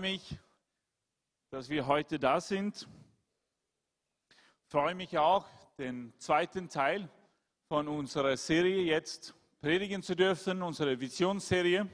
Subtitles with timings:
[0.00, 0.38] freue mich,
[1.50, 2.88] dass wir heute da sind.
[4.30, 5.46] Ich freue mich auch,
[5.76, 7.06] den zweiten Teil
[7.68, 11.86] von unserer Serie jetzt predigen zu dürfen, unsere Visionsserie.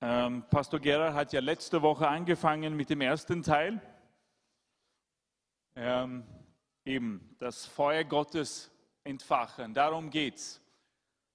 [0.00, 3.82] Ähm, Pastor Gerard hat ja letzte Woche angefangen mit dem ersten Teil.
[5.74, 6.24] Ähm,
[6.84, 8.70] eben das Feuer Gottes
[9.02, 9.74] entfachen.
[9.74, 10.59] Darum geht es.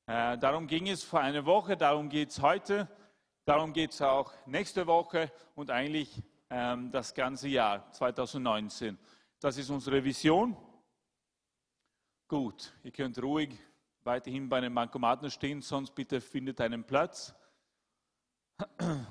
[0.08, 2.88] Äh, darum ging es vor einer Woche, darum geht es heute,
[3.44, 9.00] darum geht es auch nächste Woche und eigentlich ähm, das ganze Jahr 2019.
[9.40, 10.56] Das ist unsere Vision.
[12.28, 13.58] Gut, ihr könnt ruhig
[14.04, 17.34] weiterhin bei den Bankomaten stehen, sonst bitte findet einen Platz.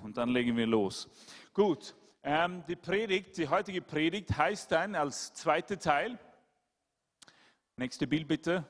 [0.05, 1.09] Und dann legen wir los.
[1.53, 6.19] Gut, ähm, die Predigt, die heutige Predigt heißt dann als zweiter Teil,
[7.77, 8.65] nächste Bild bitte,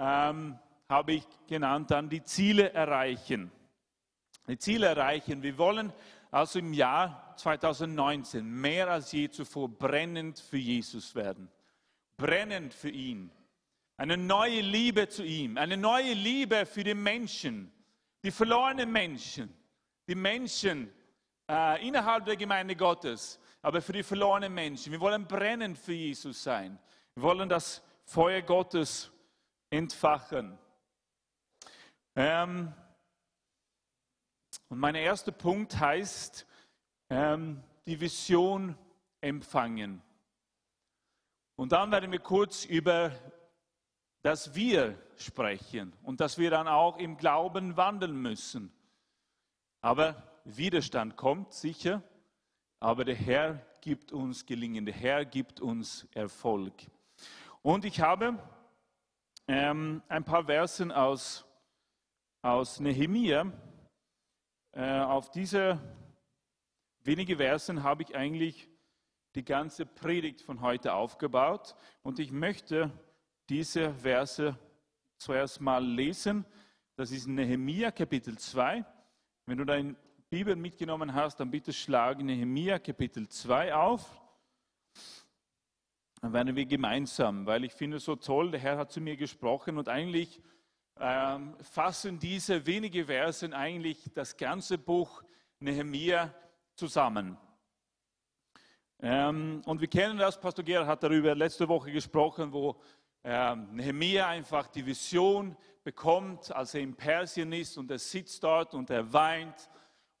[0.00, 3.50] ähm, habe ich genannt, dann die Ziele erreichen.
[4.48, 5.42] Die Ziele erreichen.
[5.42, 5.92] Wir wollen
[6.30, 11.48] also im Jahr 2019 mehr als je zuvor brennend für Jesus werden.
[12.16, 13.30] Brennend für ihn.
[13.96, 15.56] Eine neue Liebe zu ihm.
[15.56, 17.72] Eine neue Liebe für die Menschen.
[18.22, 19.54] Die verlorenen Menschen.
[20.08, 20.92] Die Menschen
[21.48, 23.38] äh, innerhalb der Gemeinde Gottes.
[23.62, 24.92] Aber für die verlorenen Menschen.
[24.92, 26.78] Wir wollen brennend für Jesus sein.
[27.14, 29.10] Wir wollen das Feuer Gottes
[29.70, 30.58] entfachen.
[32.16, 32.72] Ähm,
[34.68, 36.46] und mein erster Punkt heißt,
[37.10, 38.76] ähm, die Vision
[39.20, 40.02] empfangen.
[41.56, 43.12] Und dann werden wir kurz über
[44.22, 48.72] das Wir sprechen und dass wir dann auch im Glauben wandeln müssen.
[49.80, 52.02] Aber Widerstand kommt sicher,
[52.80, 56.72] aber der Herr gibt uns Gelingen, der Herr gibt uns Erfolg.
[57.62, 58.38] Und ich habe
[59.46, 61.44] ähm, ein paar Versen aus
[62.44, 63.50] aus Nehemia.
[64.72, 65.80] Äh, auf diese
[67.00, 68.68] wenige Versen habe ich eigentlich
[69.34, 72.92] die ganze Predigt von heute aufgebaut und ich möchte
[73.48, 74.58] diese Verse
[75.16, 76.44] zuerst mal lesen.
[76.96, 78.84] Das ist Nehemia Kapitel 2.
[79.46, 79.96] Wenn du deine
[80.28, 84.20] Bibel mitgenommen hast, dann bitte schlag Nehemia Kapitel 2 auf.
[86.20, 89.16] Dann werden wir gemeinsam, weil ich finde es so toll, der Herr hat zu mir
[89.16, 90.42] gesprochen und eigentlich
[91.00, 95.22] ähm, fassen diese wenigen Versen eigentlich das ganze Buch
[95.58, 96.32] Nehemia
[96.74, 97.36] zusammen.
[99.00, 102.80] Ähm, und wir kennen das, Pastor Gerhard hat darüber letzte Woche gesprochen, wo
[103.24, 108.74] ähm, Nehemia einfach die Vision bekommt, als er in Persien ist und er sitzt dort
[108.74, 109.68] und er weint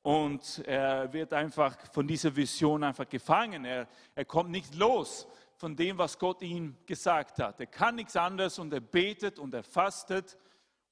[0.02, 3.64] und er wird einfach von dieser Vision einfach gefangen.
[3.64, 7.60] Er, er kommt nicht los von dem, was Gott ihm gesagt hat.
[7.60, 10.36] Er kann nichts anderes und er betet und er fastet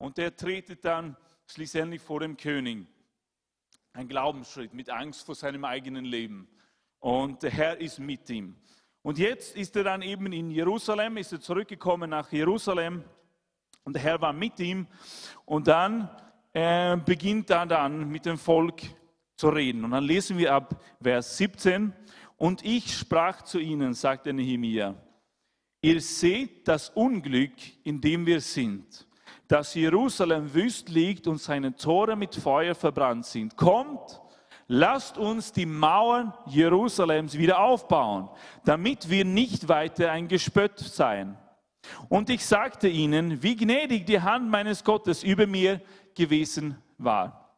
[0.02, 2.88] und er tretet dann schließlich vor dem König.
[3.92, 6.48] Ein Glaubensschritt mit Angst vor seinem eigenen Leben.
[6.98, 8.56] Und der Herr ist mit ihm.
[9.02, 13.04] Und jetzt ist er dann eben in Jerusalem, ist er zurückgekommen nach Jerusalem
[13.84, 14.88] und der Herr war mit ihm.
[15.44, 16.10] Und dann
[16.52, 18.82] äh, beginnt er dann mit dem Volk
[19.36, 19.84] zu reden.
[19.84, 21.92] Und dann lesen wir ab Vers 17.
[22.36, 24.96] Und ich sprach zu ihnen, sagte Nehemiah,
[25.80, 27.52] ihr seht das Unglück,
[27.84, 29.06] in dem wir sind
[29.52, 33.54] dass Jerusalem wüst liegt und seine Tore mit Feuer verbrannt sind.
[33.54, 34.22] Kommt,
[34.66, 38.30] lasst uns die Mauern Jerusalems wieder aufbauen,
[38.64, 41.36] damit wir nicht weiter ein Gespött seien.
[42.08, 45.82] Und ich sagte ihnen, wie gnädig die Hand meines Gottes über mir
[46.14, 47.54] gewesen war.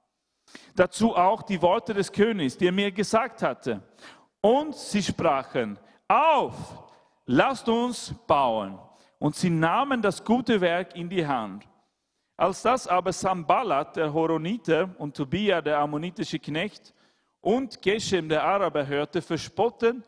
[0.74, 3.80] Dazu auch die Worte des Königs, die er mir gesagt hatte.
[4.40, 5.78] Und sie sprachen,
[6.08, 6.56] auf,
[7.26, 8.80] lasst uns bauen.
[9.20, 11.64] Und sie nahmen das gute Werk in die Hand.
[12.36, 16.92] Als das aber Sambalat, der Horoniter, und Tobia, der ammonitische Knecht,
[17.40, 20.02] und Geshem, der Araber, hörte, verspotteten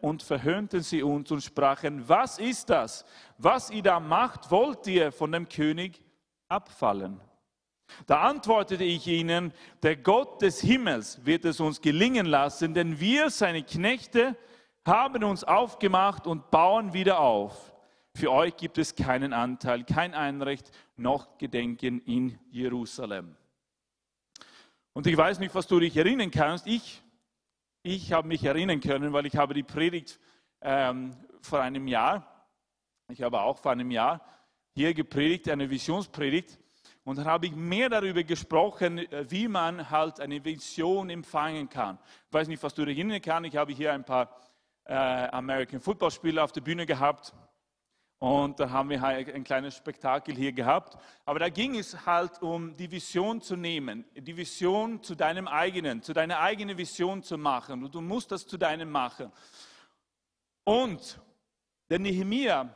[0.00, 3.04] und verhöhnten sie uns und sprachen, was ist das?
[3.36, 6.02] Was ihr da macht, wollt ihr von dem König
[6.48, 7.20] abfallen?
[8.06, 9.52] Da antwortete ich ihnen,
[9.82, 14.36] der Gott des Himmels wird es uns gelingen lassen, denn wir, seine Knechte,
[14.86, 17.67] haben uns aufgemacht und bauen wieder auf.
[18.18, 23.36] Für euch gibt es keinen Anteil, kein Einrecht noch Gedenken in Jerusalem.
[24.92, 26.66] Und ich weiß nicht, was du dich erinnern kannst.
[26.66, 27.00] Ich,
[27.84, 30.18] ich habe mich erinnern können, weil ich habe die Predigt
[30.60, 32.26] ähm, vor einem Jahr,
[33.08, 34.20] ich habe auch vor einem Jahr
[34.74, 36.58] hier gepredigt, eine Visionspredigt.
[37.04, 42.00] Und dann habe ich mehr darüber gesprochen, äh, wie man halt eine Vision empfangen kann.
[42.26, 43.48] Ich weiß nicht, was du dich erinnern kannst.
[43.48, 44.36] Ich habe hier ein paar
[44.86, 47.32] äh, American Football Spieler auf der Bühne gehabt.
[48.20, 50.98] Und da haben wir halt ein kleines Spektakel hier gehabt.
[51.24, 56.02] Aber da ging es halt um die Vision zu nehmen, die Vision zu deinem eigenen,
[56.02, 57.84] zu deiner eigenen Vision zu machen.
[57.84, 59.30] Und du musst das zu deinem machen.
[60.64, 61.20] Und
[61.88, 62.68] der Nehemia,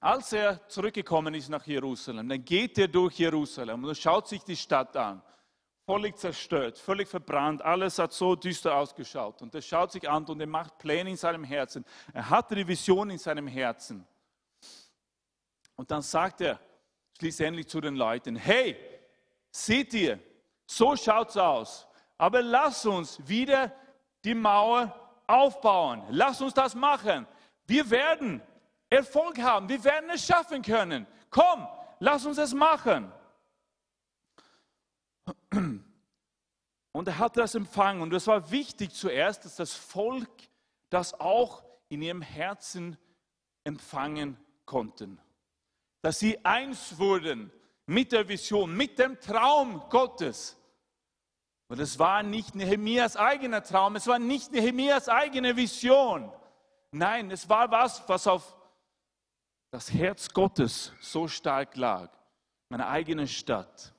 [0.00, 4.56] als er zurückgekommen ist nach Jerusalem, dann geht er durch Jerusalem und schaut sich die
[4.56, 5.22] Stadt an.
[5.84, 9.42] Völlig zerstört, völlig verbrannt, alles hat so düster ausgeschaut.
[9.42, 11.84] Und er schaut sich an und er macht Pläne in seinem Herzen.
[12.12, 14.04] Er hatte die Vision in seinem Herzen.
[15.76, 16.58] Und dann sagt er
[17.18, 18.76] schließlich zu den Leuten, hey,
[19.50, 20.18] seht ihr,
[20.66, 21.86] so schaut es aus.
[22.18, 23.72] Aber lass uns wieder
[24.24, 24.94] die Mauer
[25.26, 26.02] aufbauen.
[26.10, 27.26] Lass uns das machen.
[27.66, 28.42] Wir werden
[28.88, 29.68] Erfolg haben.
[29.68, 31.06] Wir werden es schaffen können.
[31.30, 31.68] Komm,
[32.00, 33.12] lass uns es machen.
[36.92, 38.00] Und er hat das empfangen.
[38.00, 40.30] Und es war wichtig zuerst, dass das Volk
[40.88, 42.96] das auch in ihrem Herzen
[43.64, 45.20] empfangen konnten
[46.02, 47.50] dass sie eins wurden
[47.86, 50.56] mit der Vision, mit dem Traum Gottes.
[51.68, 56.32] Und es war nicht Nehemias eigener Traum, es war nicht Nehemias eigene Vision.
[56.92, 58.56] Nein, es war was, was auf
[59.70, 62.10] das Herz Gottes so stark lag.
[62.68, 63.92] Meine eigene Stadt,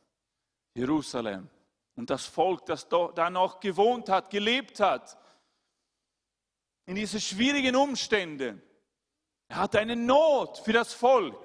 [0.73, 1.49] Jerusalem.
[1.95, 5.17] Und das Volk, das da noch gewohnt hat, gelebt hat,
[6.85, 8.61] in diesen schwierigen Umständen.
[9.49, 11.37] Er hatte eine Not für das Volk.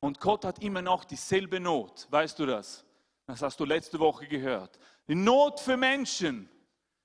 [0.00, 2.06] Und Gott hat immer noch dieselbe Not.
[2.10, 2.84] Weißt du das?
[3.26, 4.78] Das hast du letzte Woche gehört.
[5.08, 6.48] Die Not für Menschen.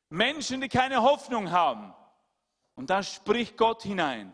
[0.10, 1.94] Menschen, die keine Hoffnung haben.
[2.76, 4.34] Und da spricht Gott hinein.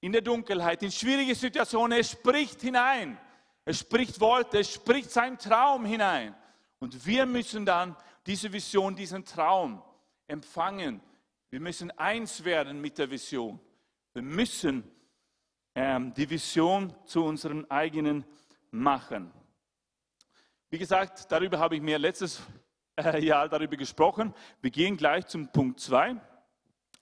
[0.00, 1.98] In der Dunkelheit, in schwierige Situationen.
[1.98, 3.18] Er spricht hinein.
[3.64, 6.34] Er spricht Worte, er spricht seinen Traum hinein.
[6.78, 7.96] Und wir müssen dann
[8.26, 9.82] diese Vision, diesen Traum
[10.26, 11.00] empfangen.
[11.50, 13.60] Wir müssen eins werden mit der Vision.
[14.12, 14.90] Wir müssen
[15.74, 18.24] ähm, die Vision zu unseren eigenen
[18.70, 19.32] machen.
[20.68, 22.42] Wie gesagt, darüber habe ich mir letztes
[22.96, 24.34] äh, Jahr darüber gesprochen.
[24.60, 26.16] Wir gehen gleich zum Punkt 2.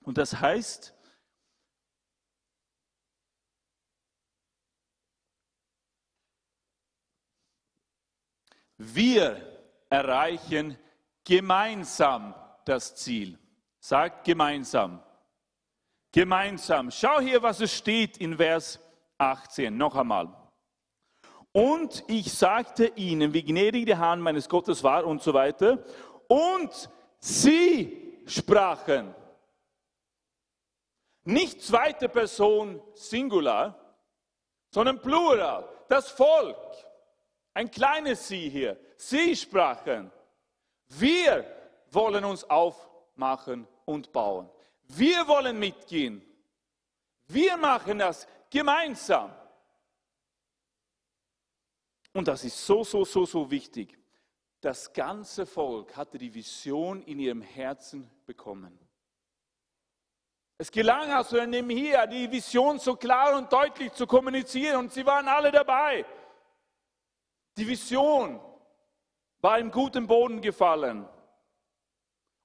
[0.03, 0.95] Und das heißt,
[8.79, 9.61] wir
[9.91, 10.79] erreichen
[11.25, 13.39] gemeinsam das Ziel.
[13.81, 15.03] Sagt gemeinsam.
[16.13, 16.91] Gemeinsam.
[16.91, 18.81] Schau hier, was es steht in Vers
[19.19, 19.77] 18.
[19.77, 20.29] Noch einmal.
[21.53, 25.79] Und ich sagte ihnen, wie gnädig der Hand meines Gottes war und so weiter.
[26.29, 29.15] Und sie sprachen.
[31.25, 33.79] Nicht zweite Person Singular,
[34.71, 35.69] sondern Plural.
[35.89, 36.57] Das Volk.
[37.55, 38.79] Ein kleines Sie hier.
[38.97, 40.11] Sie sprachen.
[40.87, 41.45] Wir
[41.91, 44.49] wollen uns aufmachen und bauen.
[44.89, 46.23] Wir wollen mitgehen.
[47.27, 49.35] Wir machen das gemeinsam.
[52.13, 53.99] Und das ist so, so, so, so wichtig.
[54.61, 58.79] Das ganze Volk hatte die Vision in ihrem Herzen bekommen.
[60.61, 65.29] Es gelang also hier, die Vision so klar und deutlich zu kommunizieren und sie waren
[65.29, 66.05] alle dabei.
[67.57, 68.41] Die Vision
[69.41, 71.09] war im guten Boden gefallen.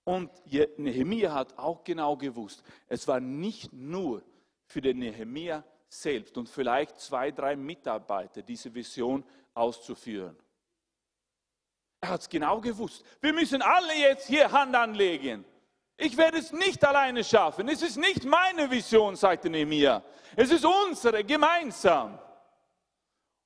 [0.05, 0.29] Und
[0.77, 4.21] Nehemia hat auch genau gewusst, es war nicht nur
[4.65, 10.35] für den Nehemia selbst und vielleicht zwei, drei Mitarbeiter diese Vision auszuführen.
[12.01, 13.05] Er hat es genau gewusst.
[13.21, 15.45] Wir müssen alle jetzt hier Hand anlegen.
[15.95, 17.69] Ich werde es nicht alleine schaffen.
[17.69, 20.03] Es ist nicht meine Vision, sagte Nehemia.
[20.35, 22.19] Es ist unsere, gemeinsam.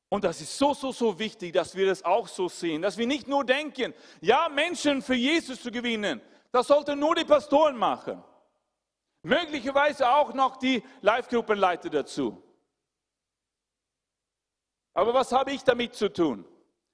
[0.09, 2.81] Und das ist so, so, so wichtig, dass wir das auch so sehen.
[2.81, 7.25] Dass wir nicht nur denken, ja, Menschen für Jesus zu gewinnen, das sollten nur die
[7.25, 8.23] Pastoren machen.
[9.23, 12.41] Möglicherweise auch noch die Live-Gruppenleiter dazu.
[14.93, 16.45] Aber was habe ich damit zu tun?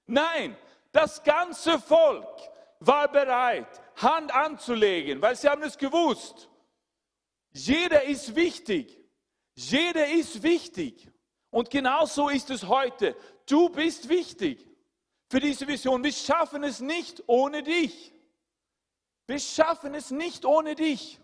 [0.05, 0.57] Nein,
[0.91, 2.27] das ganze Volk
[2.79, 6.49] war bereit, Hand anzulegen, weil sie haben es gewusst.
[7.51, 8.99] Jeder ist wichtig.
[9.55, 11.09] Jeder ist wichtig.
[11.49, 13.15] Und genauso ist es heute.
[13.45, 14.67] Du bist wichtig
[15.29, 16.03] für diese Vision.
[16.03, 18.12] Wir schaffen es nicht ohne dich.
[19.27, 21.19] Wir schaffen es nicht ohne dich.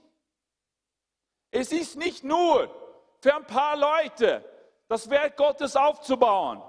[1.51, 2.73] Es ist nicht nur
[3.21, 4.45] für ein paar Leute,
[4.87, 6.61] das Werk Gottes aufzubauen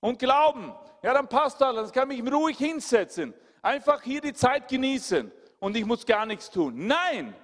[0.00, 4.32] und glauben, ja, dann passt alles, dann kann ich mich ruhig hinsetzen, einfach hier die
[4.32, 6.86] Zeit genießen und ich muss gar nichts tun.
[6.86, 7.34] Nein,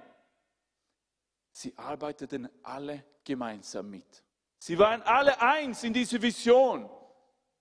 [1.51, 4.23] sie arbeiteten alle gemeinsam mit.
[4.59, 6.89] Sie waren alle eins in dieser Vision.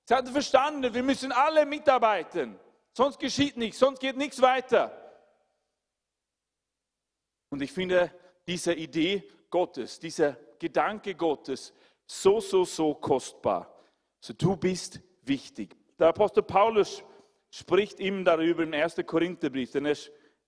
[0.07, 2.59] Sie hatten verstanden, wir müssen alle mitarbeiten,
[2.93, 5.04] sonst geschieht nichts, sonst geht nichts weiter.
[7.55, 8.11] Und ich finde,
[8.49, 11.73] diese Idee Gottes, dieser Gedanke Gottes
[12.05, 13.73] so, so, so kostbar.
[14.19, 15.77] So, du bist wichtig.
[15.97, 17.05] Der Apostel Paulus
[17.53, 18.97] spricht ihm darüber im 1.
[19.07, 19.97] Korintherbrief, denn er,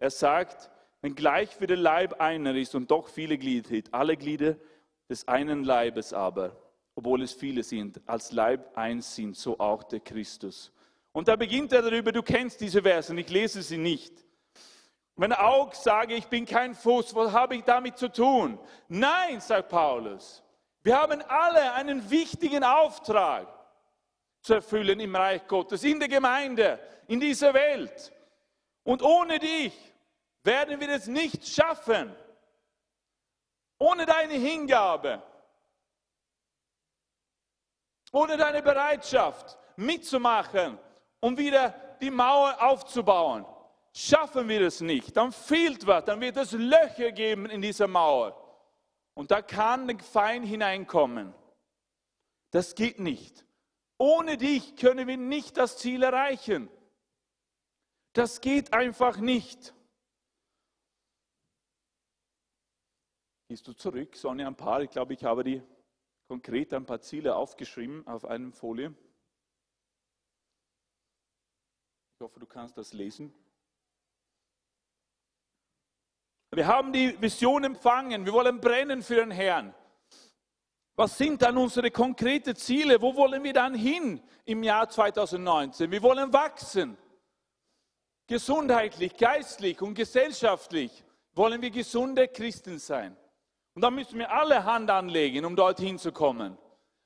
[0.01, 0.69] er sagt,
[1.01, 4.57] wenn gleich wie der Leib einer ist und doch viele Glieder hat, alle Glieder
[5.09, 6.61] des einen Leibes aber,
[6.97, 10.73] obwohl es viele sind, als Leib eins sind, so auch der Christus.
[11.13, 14.26] Und da beginnt er darüber, du kennst diese Verse ich lese sie nicht.
[15.17, 18.59] Wenn auch sage, ich bin kein Fuß, was habe ich damit zu tun?
[18.89, 20.43] Nein, sagt Paulus.
[20.83, 23.49] Wir haben alle einen wichtigen Auftrag
[24.43, 28.13] zu erfüllen im Reich Gottes, in der Gemeinde, in dieser Welt.
[28.85, 29.75] Und ohne dich
[30.45, 32.15] werden wir es nicht schaffen.
[33.79, 35.23] Ohne deine Hingabe,
[38.13, 40.79] ohne deine Bereitschaft mitzumachen
[41.21, 41.71] und wieder
[42.01, 43.45] die Mauer aufzubauen,
[43.97, 45.17] schaffen wir es nicht.
[45.17, 48.43] Dann fehlt was, dann wird es Löcher geben in dieser Mauer.
[49.15, 51.35] Und da kann der Feind hineinkommen.
[52.51, 53.47] Das geht nicht.
[53.99, 56.69] Ohne dich können wir nicht das Ziel erreichen.
[58.13, 59.75] Das geht einfach nicht.
[63.49, 64.83] Gehst du zurück, Sonja, ein paar?
[64.83, 65.63] Ich glaube, ich habe die
[66.29, 68.95] konkret ein paar Ziele aufgeschrieben auf einem Folie.
[72.15, 73.33] Ich hoffe, du kannst das lesen.
[76.57, 78.25] Wir haben die Vision empfangen.
[78.25, 79.75] Wir wollen brennen für den Herrn.
[80.95, 82.99] Was sind dann unsere konkreten Ziele?
[83.03, 85.91] Wo wollen wir dann hin im Jahr 2019?
[85.91, 86.97] Wir wollen wachsen.
[88.27, 93.15] Gesundheitlich, geistlich und gesellschaftlich wollen wir gesunde Christen sein.
[93.75, 96.57] Und da müssen wir alle Hand anlegen, um dorthin zu kommen.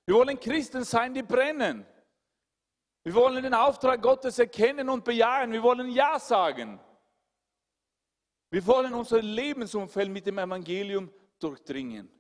[0.07, 1.85] Wir wollen Christen sein, die brennen.
[3.03, 5.51] Wir wollen den Auftrag Gottes erkennen und bejahen.
[5.51, 6.79] Wir wollen Ja sagen.
[8.51, 12.11] Wir wollen unser Lebensumfeld mit dem Evangelium durchdringen.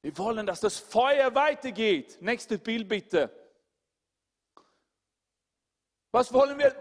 [0.00, 2.18] Wir wollen, dass das Feuer weitergeht.
[2.20, 3.30] Nächstes Bild bitte.
[6.10, 6.76] Was wollen wir,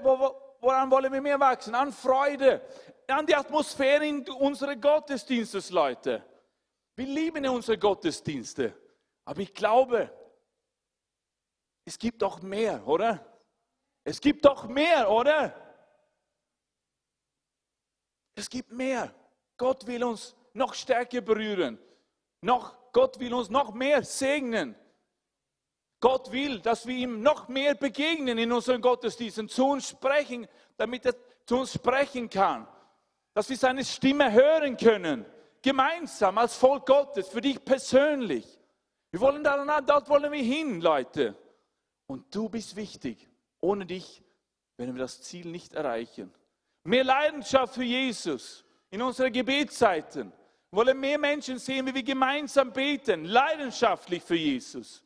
[0.60, 1.75] woran wollen wir mehr wachsen?
[1.75, 2.62] An Freude,
[3.08, 6.24] an die Atmosphäre in unserer Gottesdienstes, Leute.
[6.96, 8.75] Wir lieben unsere Gottesdienste.
[9.25, 10.12] Aber ich glaube,
[11.86, 13.25] es gibt doch mehr, oder?
[14.03, 15.62] Es gibt doch mehr, oder?
[18.35, 19.13] Es gibt mehr.
[19.57, 21.79] Gott will uns noch stärker berühren.
[22.41, 24.75] Noch, Gott will uns noch mehr segnen.
[25.99, 31.05] Gott will, dass wir ihm noch mehr begegnen in unseren Gottesdiensten, zu uns sprechen, damit
[31.05, 32.67] er zu uns sprechen kann.
[33.33, 35.25] Dass wir seine Stimme hören können
[35.63, 38.59] gemeinsam als Volk Gottes, für dich persönlich.
[39.09, 41.35] Wir wollen da, dort wollen wir hin, Leute.
[42.05, 43.29] Und du bist wichtig.
[43.61, 44.21] Ohne dich
[44.77, 46.31] werden wir das Ziel nicht erreichen.
[46.83, 50.31] Mehr Leidenschaft für Jesus in unseren Gebetszeiten.
[50.71, 55.03] Wir wollen mehr Menschen sehen, wie wir gemeinsam beten, leidenschaftlich für Jesus.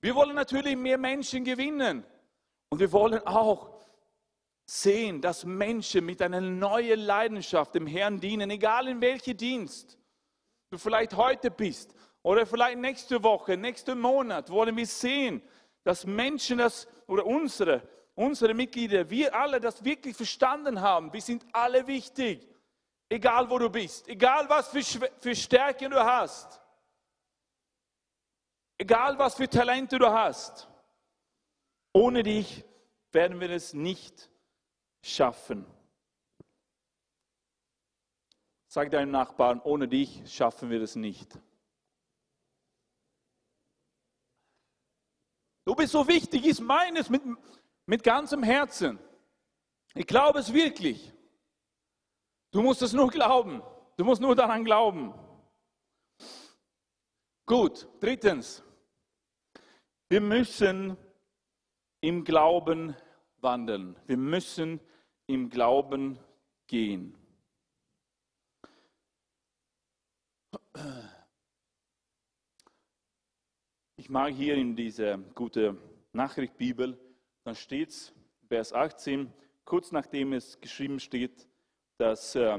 [0.00, 2.04] Wir wollen natürlich mehr Menschen gewinnen.
[2.70, 3.78] Und wir wollen auch
[4.66, 9.98] sehen, dass Menschen mit einer neuen Leidenschaft dem Herrn dienen, egal in welchem Dienst
[10.70, 15.42] du vielleicht heute bist oder vielleicht nächste Woche, nächsten Monat, wollen wir sehen,
[15.84, 17.82] dass Menschen das oder unsere,
[18.18, 21.12] unsere Mitglieder, wir alle das wirklich verstanden haben.
[21.12, 22.46] Wir sind alle wichtig,
[23.08, 26.60] egal wo du bist, egal was für, für Stärken du hast,
[28.76, 30.68] egal was für Talente du hast.
[31.92, 32.64] Ohne dich
[33.12, 34.28] werden wir es nicht
[35.00, 35.64] schaffen.
[38.66, 41.38] Sag deinem Nachbarn, ohne dich schaffen wir es nicht.
[45.64, 47.22] Du bist so wichtig, ist meines mit,
[47.88, 48.98] mit ganzem Herzen.
[49.94, 51.12] Ich glaube es wirklich.
[52.50, 53.62] Du musst es nur glauben.
[53.96, 55.14] Du musst nur daran glauben.
[57.46, 58.62] Gut, drittens.
[60.10, 60.98] Wir müssen
[62.02, 62.94] im Glauben
[63.38, 63.96] wandeln.
[64.06, 64.80] Wir müssen
[65.26, 66.18] im Glauben
[66.66, 67.16] gehen.
[73.96, 75.76] Ich mag hier in dieser gute
[76.12, 76.98] Nachricht Bibel,
[77.48, 78.12] dann steht es,
[78.46, 79.32] Vers 18,
[79.64, 81.48] kurz nachdem es geschrieben steht,
[81.96, 82.58] dass äh,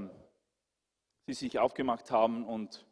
[1.27, 2.88] sie sich aufgemacht haben und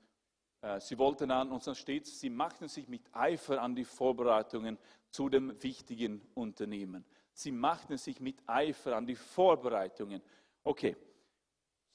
[0.61, 3.83] äh, sie wollten an, und dann steht es, sie machten sich mit Eifer an die
[3.83, 4.77] Vorbereitungen
[5.09, 7.03] zu dem wichtigen Unternehmen.
[7.33, 10.21] Sie machten sich mit Eifer an die Vorbereitungen.
[10.63, 10.95] Okay,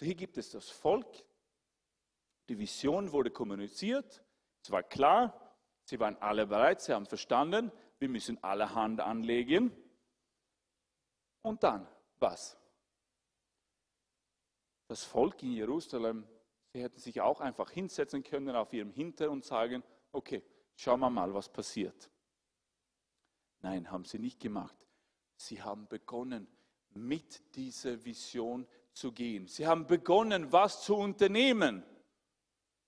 [0.00, 1.06] so hier gibt es das Volk.
[2.48, 4.24] Die Vision wurde kommuniziert.
[4.64, 9.70] Es war klar, sie waren alle bereit, sie haben verstanden, wir müssen alle Hand anlegen.
[11.42, 11.86] Und dann,
[12.18, 12.56] was?
[14.88, 16.26] Das Volk in Jerusalem,
[16.72, 19.82] sie hätten sich auch einfach hinsetzen können auf ihrem Hinter und sagen,
[20.12, 20.42] okay,
[20.76, 22.10] schauen wir mal, was passiert.
[23.60, 24.76] Nein, haben sie nicht gemacht.
[25.36, 26.46] Sie haben begonnen,
[26.94, 29.46] mit dieser Vision zu gehen.
[29.46, 31.82] Sie haben begonnen, was zu unternehmen.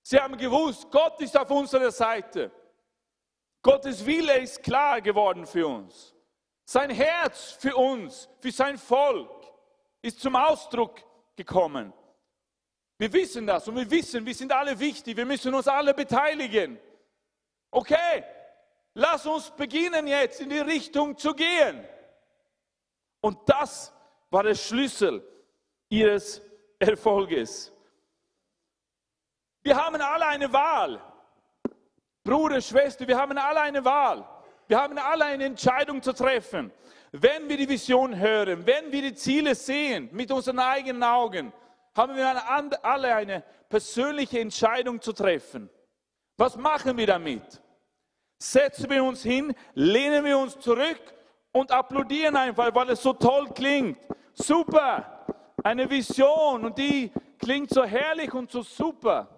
[0.03, 2.53] Sie haben gewusst, Gott ist auf unserer Seite.
[3.63, 6.14] Gottes Wille ist klar geworden für uns.
[6.65, 9.31] Sein Herz für uns, für sein Volk
[10.03, 11.03] ist zum Ausdruck
[11.37, 11.93] gekommen.
[12.99, 16.79] Wir wissen das und wir wissen, wir sind alle wichtig, wir müssen uns alle beteiligen.
[17.71, 18.25] Okay,
[18.95, 21.87] lass uns beginnen jetzt in die Richtung zu gehen.
[23.21, 23.93] Und das
[24.31, 25.27] war der Schlüssel
[25.89, 26.41] ihres
[26.79, 27.73] Erfolges.
[29.63, 31.03] Wir haben alle eine Wahl.
[32.23, 34.29] Bruder, Schwester, wir haben alle eine Wahl.
[34.67, 36.73] Wir haben alle eine Entscheidung zu treffen.
[37.13, 41.53] Wenn wir die Vision hören, wenn wir die Ziele sehen mit unseren eigenen Augen,
[41.95, 45.71] haben wir alle eine persönliche Entscheidung zu treffen.
[46.37, 47.63] Was machen wir damit?
[48.39, 51.01] Setzen wir uns hin, lehnen wir uns zurück
[51.53, 53.99] und applaudieren einfach, weil es so toll klingt.
[54.33, 55.25] Super,
[55.63, 59.29] eine Vision und die klingt so herrlich und so super.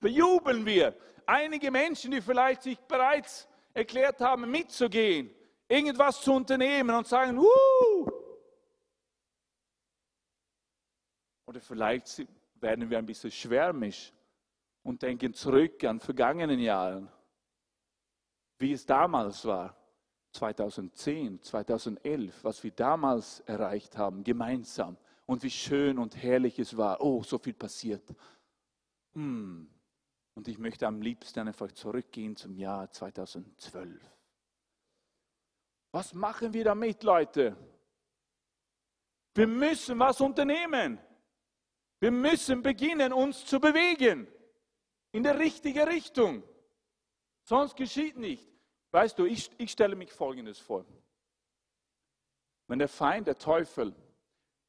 [0.00, 0.94] Bejubeln wir
[1.26, 5.30] einige Menschen, die vielleicht sich bereits erklärt haben, mitzugehen,
[5.68, 8.10] irgendwas zu unternehmen und sagen, Wuh!
[11.46, 14.12] Oder vielleicht werden wir ein bisschen schwärmisch
[14.82, 17.10] und denken zurück an vergangenen Jahren,
[18.58, 19.76] wie es damals war,
[20.32, 27.00] 2010, 2011, was wir damals erreicht haben, gemeinsam und wie schön und herrlich es war.
[27.00, 28.02] Oh, so viel passiert.
[29.14, 29.68] Hm,
[30.34, 34.00] und ich möchte am liebsten einfach zurückgehen zum Jahr 2012.
[35.92, 37.56] Was machen wir damit, Leute?
[39.34, 40.98] Wir müssen was unternehmen.
[42.00, 44.26] Wir müssen beginnen, uns zu bewegen
[45.12, 46.42] in der richtigen Richtung.
[47.44, 48.50] Sonst geschieht nicht.
[48.90, 50.84] Weißt du, ich, ich stelle mich Folgendes vor.
[52.66, 53.94] Wenn der Feind, der Teufel,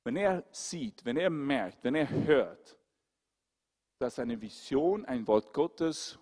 [0.03, 2.77] wenn er sieht, wenn er merkt, wenn er hört,
[4.03, 6.19] dass eine Vision, ein Wort Gottes,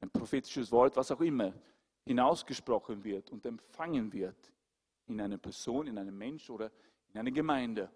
[0.00, 1.52] ein prophetisches Wort, was auch immer,
[2.04, 4.52] hinausgesprochen wird und empfangen wird
[5.06, 6.70] in einer Person, in einem Mensch oder
[7.08, 7.90] in einer Gemeinde,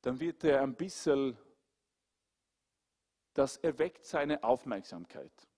[0.00, 1.36] dann wird er ein bisschen,
[3.34, 5.48] das erweckt seine Aufmerksamkeit.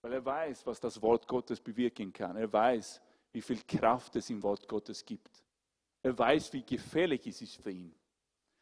[0.00, 2.34] Weil er weiß, was das Wort Gottes bewirken kann.
[2.34, 5.44] Er weiß, wie viel Kraft es im Wort Gottes gibt.
[6.02, 7.94] Er weiß, wie gefährlich es ist für ihn.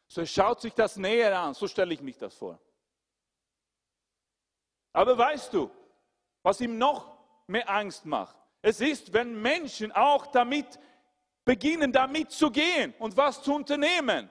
[0.07, 2.59] So schaut sich das näher an, so stelle ich mich das vor.
[4.93, 5.69] Aber weißt du,
[6.41, 8.37] was ihm noch mehr Angst macht?
[8.61, 10.79] Es ist, wenn Menschen auch damit
[11.43, 14.29] beginnen, damit zu gehen und was zu unternehmen.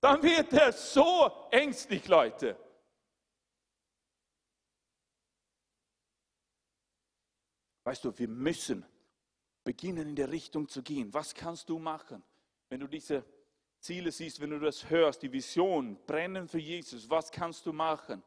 [0.00, 2.56] Dann wird er so ängstlich, Leute.
[7.84, 8.86] Weißt du, wir müssen
[9.64, 11.12] beginnen, in der Richtung zu gehen.
[11.12, 12.22] Was kannst du machen,
[12.68, 13.24] wenn du diese
[13.80, 18.22] Ziele siehst, wenn du das hörst, die Vision, brennen für Jesus, was kannst du machen?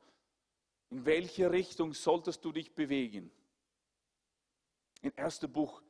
[0.90, 3.32] In welche Richtung solltest du dich bewegen?
[5.02, 5.82] Im ersten Buch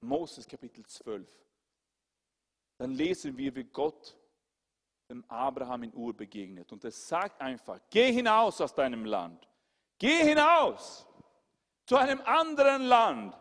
[0.00, 1.28] Moses Kapitel 12,
[2.78, 4.16] dann lesen wir, wie Gott
[5.08, 6.72] dem Abraham in Ur begegnet.
[6.72, 9.48] Und er sagt einfach, geh hinaus aus deinem Land.
[9.98, 11.06] Geh hinaus
[11.86, 13.36] zu einem anderen Land,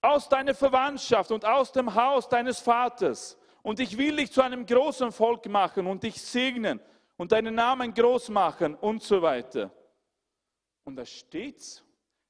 [0.00, 4.64] aus deiner Verwandtschaft und aus dem Haus deines Vaters und ich will dich zu einem
[4.64, 6.80] großen Volk machen und dich segnen
[7.16, 9.70] und deinen Namen groß machen und so weiter.
[10.84, 11.84] Und da steht's,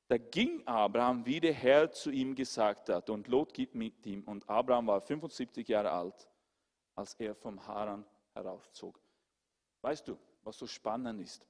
[0.08, 3.08] da ging Abraham, wie der Herr zu ihm gesagt hat.
[3.10, 4.24] Und Lot geht mit ihm.
[4.24, 6.28] Und Abraham war 75 Jahre alt,
[6.96, 9.00] als er vom Haran herauszog.
[9.82, 11.46] Weißt du, was so spannend ist?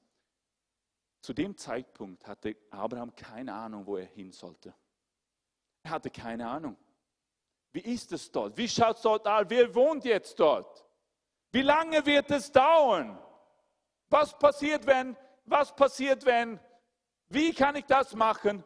[1.21, 4.73] Zu dem Zeitpunkt hatte Abraham keine Ahnung, wo er hin sollte.
[5.83, 6.77] Er hatte keine Ahnung.
[7.73, 8.57] Wie ist es dort?
[8.57, 9.45] Wie schaut es dort aus?
[9.47, 10.85] Wer wohnt jetzt dort?
[11.51, 13.17] Wie lange wird es dauern?
[14.09, 15.15] Was passiert, wenn?
[15.45, 16.59] Was passiert, wenn?
[17.29, 18.63] Wie kann ich das machen?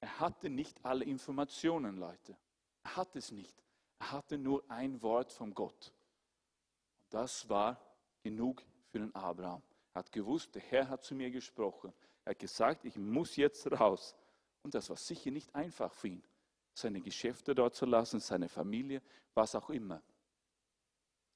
[0.00, 2.36] Er hatte nicht alle Informationen, Leute.
[2.84, 3.62] Er hatte es nicht.
[3.98, 5.92] Er hatte nur ein Wort von Gott.
[7.10, 7.80] Das war
[8.22, 9.62] genug für den Abraham.
[9.92, 11.92] Er hat gewusst, der Herr hat zu mir gesprochen.
[12.24, 14.14] Er hat gesagt, ich muss jetzt raus.
[14.62, 16.22] Und das war sicher nicht einfach für ihn
[16.76, 19.00] seine Geschäfte dort zu lassen, seine Familie,
[19.34, 20.02] was auch immer.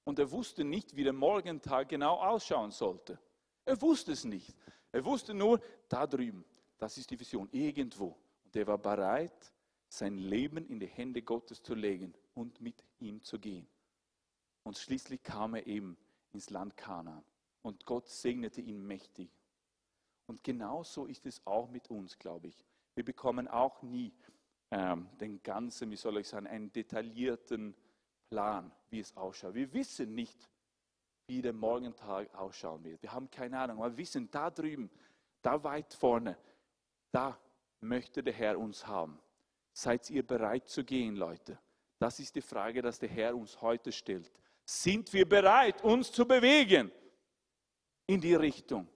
[0.05, 3.19] Und er wusste nicht, wie der Morgentag genau ausschauen sollte.
[3.65, 4.55] Er wusste es nicht.
[4.93, 6.45] Er wusste nur, da drüben,
[6.79, 8.19] das ist die Vision, irgendwo.
[8.45, 9.53] Und er war bereit,
[9.89, 13.67] sein Leben in die Hände Gottes zu legen und mit ihm zu gehen.
[14.63, 15.97] Und schließlich kam er eben
[16.33, 17.25] ins Land Kanaan.
[17.63, 19.31] Und Gott segnete ihn mächtig.
[20.27, 22.59] Und genauso ist es auch mit uns, glaube ich.
[22.95, 24.13] Wir bekommen auch nie
[24.71, 27.75] ähm, den ganzen, wie soll ich sagen, einen detaillierten
[28.29, 29.55] Plan, wie es ausschaut.
[29.55, 30.49] Wir wissen nicht,
[31.27, 33.03] wie der Morgentag ausschauen wird.
[33.03, 34.91] Wir haben keine Ahnung, aber wir wissen, da drüben,
[35.43, 36.37] da weit vorne,
[37.13, 37.39] da
[37.81, 39.19] möchte der Herr uns haben.
[39.73, 41.59] Seid ihr bereit zu gehen, Leute?
[41.99, 44.31] Das ist die Frage, dass der Herr uns heute stellt.
[44.65, 46.91] Sind wir bereit, uns zu bewegen
[48.07, 48.89] in die Richtung?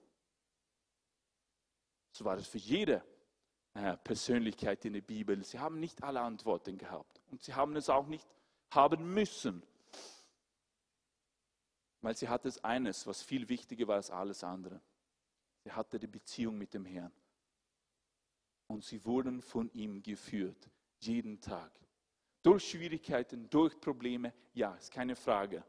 [2.12, 3.13] So war es für jede äh,
[3.74, 5.42] Persönlichkeit in der Bibel.
[5.44, 8.26] Sie haben nicht alle Antworten gehabt und sie haben es auch nicht
[8.70, 9.62] haben müssen,
[12.00, 14.80] weil sie hatte es eines, was viel wichtiger war als alles andere.
[15.64, 17.12] Sie hatte die Beziehung mit dem Herrn.
[18.66, 21.72] Und sie wurden von ihm geführt, jeden Tag.
[22.42, 25.64] Durch Schwierigkeiten, durch Probleme, ja, ist keine Frage.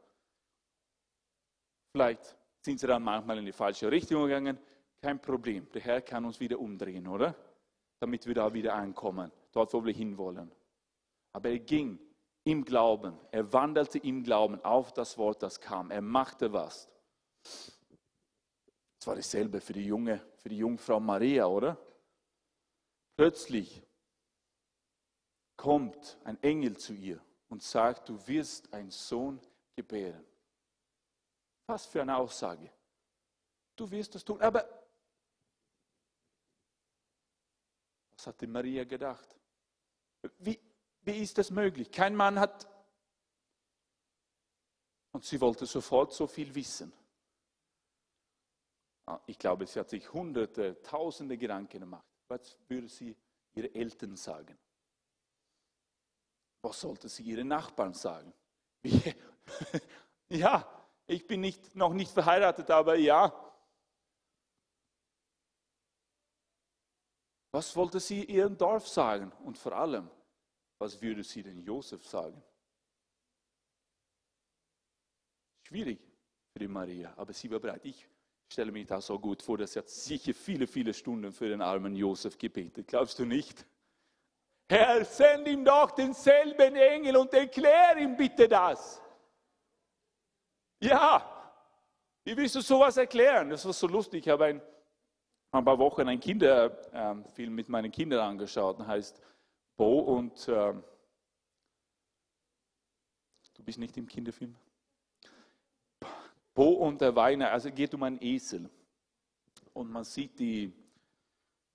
[1.92, 4.58] Vielleicht sind sie dann manchmal in die falsche Richtung gegangen,
[5.00, 5.70] kein Problem.
[5.72, 7.34] Der Herr kann uns wieder umdrehen, oder?
[8.00, 10.52] Damit wir da wieder ankommen, dort, wo wir hinwollen.
[11.32, 11.98] Aber er ging
[12.44, 15.90] im Glauben, er wandelte im Glauben auf das Wort, das kam.
[15.90, 16.88] Er machte was.
[17.42, 21.78] Es war dasselbe für die junge, für die Jungfrau Maria, oder?
[23.16, 23.82] Plötzlich
[25.56, 29.40] kommt ein Engel zu ihr und sagt, du wirst einen Sohn
[29.74, 30.24] gebären.
[31.66, 32.70] Was für eine Aussage.
[33.74, 34.40] Du wirst das tun.
[34.40, 34.66] Aber
[38.26, 39.38] was hat die Maria gedacht?
[40.38, 40.58] Wie,
[41.02, 41.92] wie ist das möglich?
[41.92, 42.66] Kein Mann hat.
[45.12, 46.92] Und sie wollte sofort so viel wissen.
[49.06, 52.04] Ah, ich glaube, sie hat sich hunderte, tausende Gedanken gemacht.
[52.26, 53.16] Was würde sie
[53.54, 54.58] ihre Eltern sagen?
[56.62, 58.34] Was sollte sie ihren Nachbarn sagen?
[60.28, 60.68] ja,
[61.06, 63.45] ich bin nicht, noch nicht verheiratet, aber ja.
[67.56, 69.32] Was wollte sie ihrem Dorf sagen?
[69.42, 70.10] Und vor allem,
[70.78, 72.42] was würde sie denn Josef sagen?
[75.66, 75.98] Schwierig
[76.52, 77.82] für die Maria, aber sie war bereit.
[77.82, 78.06] Ich
[78.52, 81.62] stelle mir das so gut vor, dass sie hat sicher viele, viele Stunden für den
[81.62, 82.88] armen Josef gebetet.
[82.88, 83.64] Glaubst du nicht?
[84.68, 89.00] Herr, send ihm doch denselben Engel und erklär ihm bitte das.
[90.82, 91.56] Ja,
[92.22, 93.48] wie willst du sowas erklären?
[93.48, 94.26] Das war so lustig.
[94.26, 94.62] Ich habe ein,
[95.58, 99.20] ein paar Wochen einen Kinderfilm mit meinen Kindern angeschaut, der heißt
[99.76, 100.82] Bo und ähm,
[103.54, 104.54] du bist nicht im Kinderfilm?
[106.54, 108.70] Bo und der Weiner, also geht um einen Esel.
[109.74, 110.72] Und man sieht die,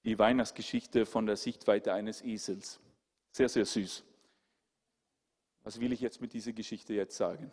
[0.03, 2.79] die Weihnachtsgeschichte von der Sichtweite eines Esels.
[3.31, 4.03] Sehr, sehr süß.
[5.63, 7.51] Was will ich jetzt mit dieser Geschichte jetzt sagen?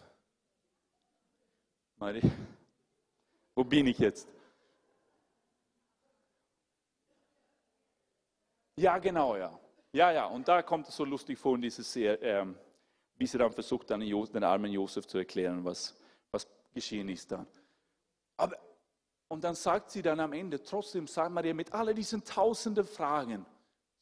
[1.98, 2.22] Mari,
[3.54, 4.26] wo bin ich jetzt?
[8.78, 9.58] Ja, genau, ja.
[9.92, 12.46] Ja, ja, und da kommt es so lustig vor in dieses, äh,
[13.16, 15.96] wie sie dann versucht, dann den armen Josef zu erklären, was,
[16.72, 17.46] geschehen ist dann.
[18.36, 18.56] Aber,
[19.26, 23.44] und dann sagt sie dann am Ende, trotzdem sagt Maria, mit all diesen tausenden Fragen,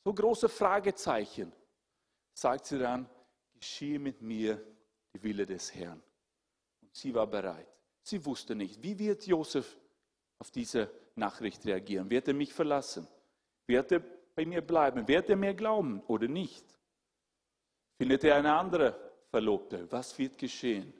[0.05, 1.53] so große Fragezeichen,
[2.35, 3.09] sagt sie dann,
[3.55, 4.62] geschehe mit mir
[5.15, 6.03] die Wille des Herrn.
[6.83, 7.69] Und sie war bereit.
[8.03, 9.79] Sie wusste nicht, wie wird Josef
[10.39, 12.11] auf diese Nachricht reagieren?
[12.11, 13.09] Wird er mich verlassen?
[13.67, 14.03] Wird er
[14.37, 15.09] bei mir bleiben?
[15.09, 16.64] Wird er mir glauben oder nicht?
[17.99, 18.94] Findet er eine andere
[19.31, 19.90] Verlobte?
[19.90, 20.92] Was wird geschehen?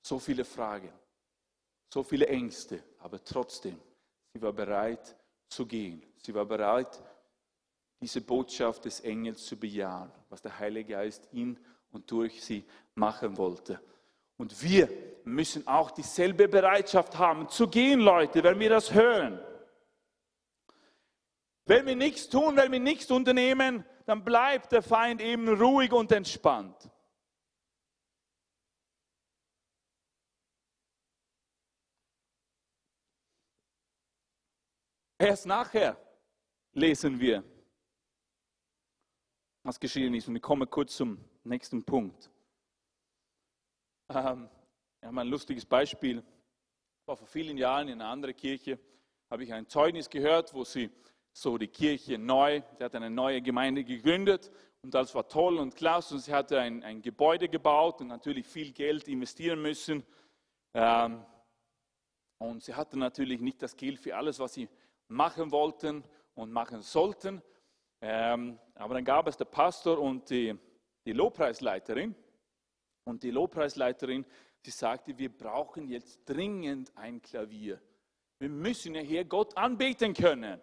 [0.00, 0.92] So viele Fragen,
[1.92, 3.78] so viele Ängste, aber trotzdem,
[4.32, 5.16] sie war bereit
[5.48, 6.02] zu gehen.
[6.18, 7.02] Sie war bereit,
[8.00, 11.58] diese Botschaft des Engels zu bejahen, was der Heilige Geist in
[11.90, 13.80] und durch sie machen wollte.
[14.36, 14.88] Und wir
[15.24, 19.40] müssen auch dieselbe Bereitschaft haben, zu gehen, Leute, wenn wir das hören.
[21.66, 26.12] Wenn wir nichts tun, wenn wir nichts unternehmen, dann bleibt der Feind eben ruhig und
[26.12, 26.88] entspannt.
[35.18, 35.96] Erst nachher
[36.72, 37.42] lesen wir,
[39.64, 40.28] was geschehen ist.
[40.28, 42.30] Und ich komme kurz zum nächsten Punkt.
[44.10, 44.48] Ähm,
[45.00, 46.22] ich habe ein lustiges Beispiel.
[47.06, 48.78] Vor vielen Jahren in einer anderen Kirche,
[49.30, 50.90] habe ich ein Zeugnis gehört, wo sie
[51.36, 55.76] so die Kirche neu, sie hat eine neue Gemeinde gegründet und das war toll und
[55.76, 60.02] klasse und sie hatte ein, ein Gebäude gebaut und natürlich viel Geld investieren müssen.
[60.72, 61.22] Ähm,
[62.38, 64.66] und sie hatte natürlich nicht das Geld für alles, was sie
[65.08, 66.04] machen wollten
[66.36, 67.42] und machen sollten.
[68.00, 70.58] Ähm, aber dann gab es der Pastor und die,
[71.04, 72.14] die Lobpreisleiterin.
[73.04, 74.24] Und die Lobpreisleiterin,
[74.64, 77.78] sie sagte, wir brauchen jetzt dringend ein Klavier.
[78.38, 80.62] Wir müssen ja hier Gott anbeten können.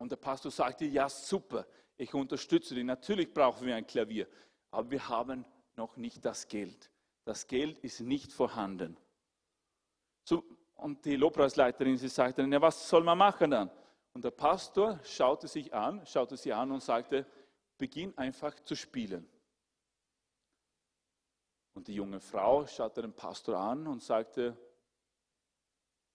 [0.00, 1.66] Und der Pastor sagte, ja super,
[1.98, 2.84] ich unterstütze dich.
[2.84, 4.26] Natürlich brauchen wir ein Klavier,
[4.70, 5.44] aber wir haben
[5.76, 6.90] noch nicht das Geld.
[7.26, 8.96] Das Geld ist nicht vorhanden.
[10.24, 10.42] So,
[10.76, 13.70] und die Lobpreisleiterin, sie sagte, ja, was soll man machen dann?
[14.14, 17.26] Und der Pastor schaute sich an, schaute sie an und sagte,
[17.76, 19.28] beginn einfach zu spielen.
[21.74, 24.56] Und die junge Frau schaute den Pastor an und sagte,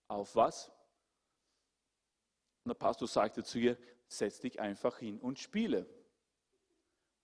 [0.07, 0.71] auf was?
[2.65, 5.87] Und der Pastor sagte zu ihr, setz dich einfach hin und spiele.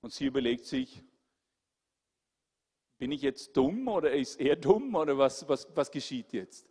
[0.02, 1.04] Und sie überlegt sich,
[3.00, 6.70] bin ich jetzt dumm oder ist er dumm oder was, was, was geschieht jetzt?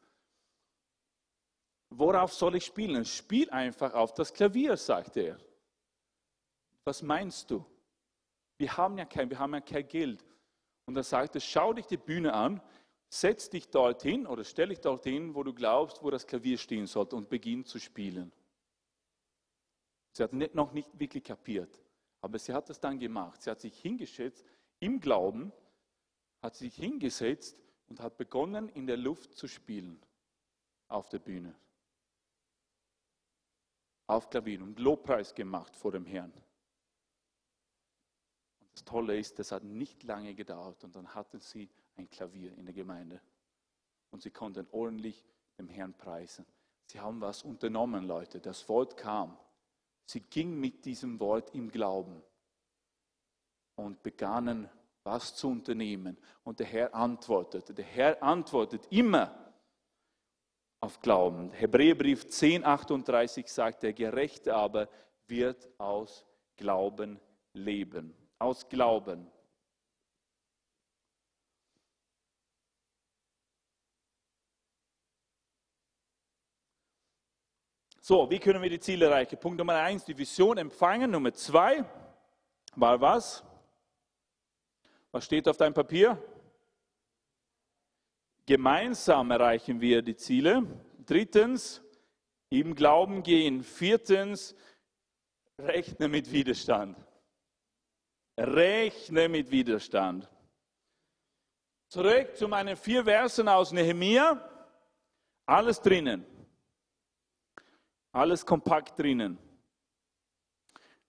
[1.88, 3.04] Worauf soll ich spielen?
[3.04, 5.40] Spiel einfach auf das Klavier, sagte er.
[6.84, 7.66] Was meinst du?
[8.56, 10.24] Wir haben ja kein, wir haben ja kein Geld.
[10.86, 12.62] Und er sagte, schau dich die Bühne an,
[13.08, 17.16] setz dich dorthin oder stell dich dorthin, wo du glaubst, wo das Klavier stehen sollte
[17.16, 18.30] und beginn zu spielen.
[20.12, 21.80] Sie hat nicht, noch nicht wirklich kapiert,
[22.20, 23.42] aber sie hat das dann gemacht.
[23.42, 24.44] Sie hat sich hingesetzt
[24.80, 25.52] im Glauben,
[26.42, 27.56] hat sich hingesetzt
[27.88, 30.00] und hat begonnen, in der Luft zu spielen
[30.88, 31.54] auf der Bühne.
[34.06, 36.32] Auf Klavier und Lobpreis gemacht vor dem Herrn.
[38.60, 42.56] Und das Tolle ist, das hat nicht lange gedauert und dann hatten sie ein Klavier
[42.56, 43.20] in der Gemeinde.
[44.10, 45.24] Und sie konnten ordentlich
[45.58, 46.44] dem Herrn preisen.
[46.86, 48.40] Sie haben was unternommen, Leute.
[48.40, 49.38] Das Wort kam.
[50.10, 52.20] Sie ging mit diesem Wort im Glauben
[53.76, 54.68] und begannen
[55.04, 56.18] was zu unternehmen.
[56.42, 57.72] Und der Herr antwortete.
[57.72, 59.54] Der Herr antwortet immer
[60.80, 61.52] auf Glauben.
[61.52, 64.88] Hebräerbrief 10, 38 sagt, der Gerechte aber
[65.28, 67.20] wird aus Glauben
[67.52, 68.12] leben.
[68.40, 69.30] Aus Glauben.
[78.10, 79.38] So, wie können wir die Ziele erreichen?
[79.38, 81.12] Punkt Nummer eins, die Vision empfangen.
[81.12, 81.84] Nummer zwei
[82.74, 83.44] war was?
[85.12, 86.20] Was steht auf deinem Papier?
[88.46, 90.66] Gemeinsam erreichen wir die Ziele.
[91.06, 91.80] Drittens,
[92.48, 93.62] im Glauben gehen.
[93.62, 94.56] Viertens,
[95.56, 96.98] rechne mit Widerstand.
[98.36, 100.28] Rechne mit Widerstand.
[101.86, 104.50] Zurück zu meinen vier Versen aus Nehemia.
[105.46, 106.26] Alles drinnen.
[108.12, 109.38] Alles kompakt drinnen.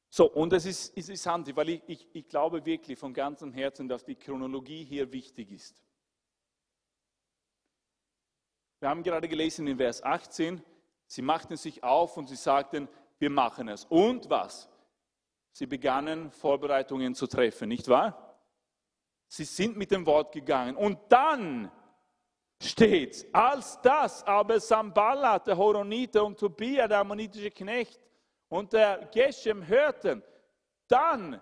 [0.10, 3.88] So, und es ist, ist interessant, weil ich, ich, ich glaube wirklich von ganzem Herzen,
[3.88, 5.82] dass die Chronologie hier wichtig ist.
[8.80, 10.62] Wir haben gerade gelesen in Vers 18,
[11.08, 13.86] sie machten sich auf und sie sagten, wir machen es.
[13.86, 14.70] Und was?
[15.54, 18.38] Sie begannen Vorbereitungen zu treffen, nicht wahr?
[19.28, 20.76] Sie sind mit dem Wort gegangen.
[20.76, 21.72] Und dann
[22.64, 28.00] steht, als das aber Sambalat, der Horonite und Tobia, der ammonitische Knecht
[28.50, 30.24] und der Geshem hörten,
[30.88, 31.42] dann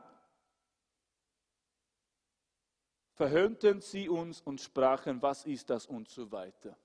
[3.13, 6.77] verhöhnten sie uns und sprachen, was ist das und so weiter.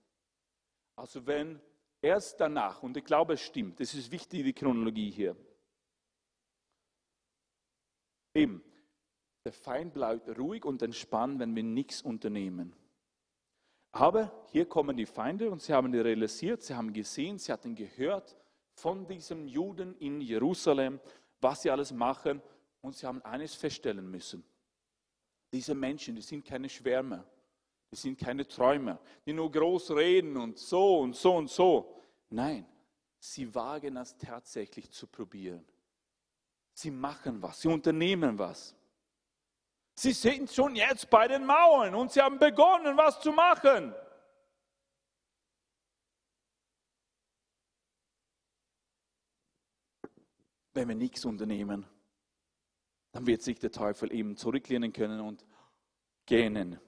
[0.96, 1.60] Also wenn
[2.02, 5.36] erst danach, und ich glaube es stimmt, das ist wichtig, die Chronologie hier.
[8.34, 8.64] Eben,
[9.44, 12.74] der Feind bleibt ruhig und entspannt, wenn wir nichts unternehmen.
[13.94, 18.36] Aber hier kommen die Feinde und sie haben realisiert, sie haben gesehen, sie hatten gehört
[18.72, 20.98] von diesen Juden in Jerusalem,
[21.40, 22.42] was sie alles machen
[22.80, 24.42] und sie haben eines feststellen müssen.
[25.52, 27.24] Diese Menschen, die sind keine Schwärmer,
[27.88, 31.94] die sind keine Träumer, die nur groß reden und so und so und so.
[32.30, 32.66] Nein,
[33.20, 35.64] sie wagen es tatsächlich zu probieren.
[36.72, 38.74] Sie machen was, sie unternehmen was.
[39.96, 43.94] Sie sind schon jetzt bei den Mauern und sie haben begonnen, was zu machen.
[50.72, 51.86] Wenn wir nichts unternehmen,
[53.12, 55.46] dann wird sich der Teufel eben zurücklehnen können und
[56.26, 56.80] gähnen.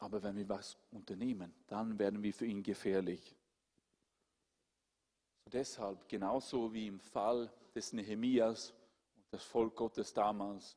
[0.00, 3.36] Aber wenn wir was unternehmen, dann werden wir für ihn gefährlich.
[5.52, 8.74] Deshalb, genauso wie im Fall des Nehemias
[9.14, 10.76] und das Volk Gottes damals,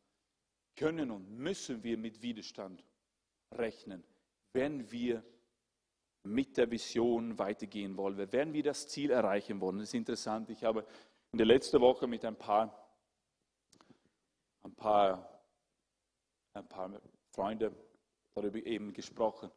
[0.76, 2.84] können und müssen wir mit Widerstand
[3.52, 4.04] rechnen,
[4.54, 5.24] wenn wir
[6.24, 9.80] mit der Vision weitergehen wollen, wenn wir das Ziel erreichen wollen.
[9.80, 10.50] Das ist interessant.
[10.50, 10.86] Ich habe
[11.32, 12.88] in der letzten Woche mit ein paar,
[14.62, 15.42] ein paar,
[16.54, 17.02] ein paar
[17.32, 17.76] Freunden
[18.36, 19.50] darüber eben gesprochen.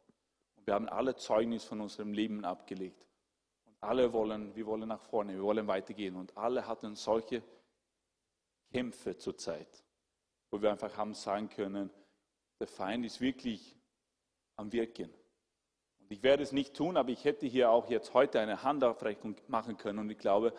[0.55, 3.07] Und wir haben alle Zeugnis von unserem Leben abgelegt.
[3.65, 6.15] Und alle wollen, wir wollen nach vorne, wir wollen weitergehen.
[6.15, 7.43] Und alle hatten solche
[8.71, 9.82] Kämpfe zurzeit
[10.53, 11.89] wo wir einfach haben sagen können,
[12.59, 13.75] der Feind ist wirklich
[14.55, 15.11] am Wirken.
[15.97, 19.35] Und Ich werde es nicht tun, aber ich hätte hier auch jetzt heute eine Handaufrechnung
[19.47, 20.53] machen können und ich glaube,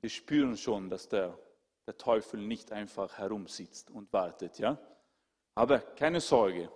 [0.00, 1.38] wir spüren schon, dass der,
[1.86, 4.58] der Teufel nicht einfach herumsitzt und wartet.
[4.58, 4.78] Ja?
[5.54, 6.70] Aber keine Sorge,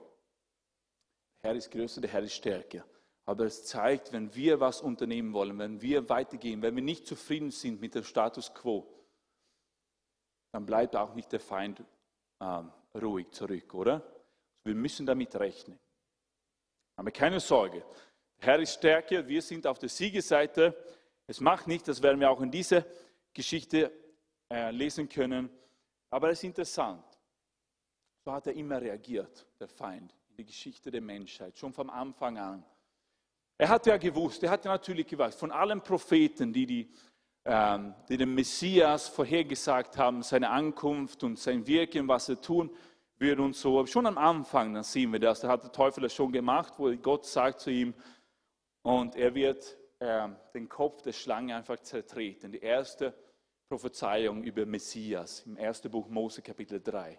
[1.42, 2.84] der Herr ist größer, der Herr ist stärker.
[3.24, 7.52] Aber es zeigt, wenn wir was unternehmen wollen, wenn wir weitergehen, wenn wir nicht zufrieden
[7.52, 8.97] sind mit dem Status quo,
[10.52, 11.82] dann bleibt auch nicht der Feind
[12.40, 12.62] äh,
[12.98, 14.02] ruhig zurück, oder?
[14.64, 15.78] Wir müssen damit rechnen.
[16.96, 17.84] Aber keine Sorge,
[18.40, 20.76] der Herr ist stärker, wir sind auf der Siegeseite.
[21.26, 22.84] Es macht nicht, das werden wir auch in dieser
[23.32, 23.92] Geschichte
[24.50, 25.50] äh, lesen können.
[26.10, 27.04] Aber es ist interessant.
[28.24, 32.38] So hat er immer reagiert, der Feind, in der Geschichte der Menschheit, schon vom Anfang
[32.38, 32.64] an.
[33.58, 36.92] Er hat ja gewusst, er hat natürlich gewusst, von allen Propheten, die, die,
[37.48, 42.70] die dem Messias vorhergesagt haben, seine Ankunft und sein Wirken, was er tun
[43.18, 43.86] würde und so.
[43.86, 46.94] Schon am Anfang, dann sehen wir das, da hat der Teufel das schon gemacht, wo
[46.96, 47.94] Gott sagt zu ihm,
[48.82, 52.52] und er wird äh, den Kopf der Schlange einfach zertreten.
[52.52, 53.14] Die erste
[53.68, 57.18] Prophezeiung über Messias im ersten Buch Mose Kapitel 3.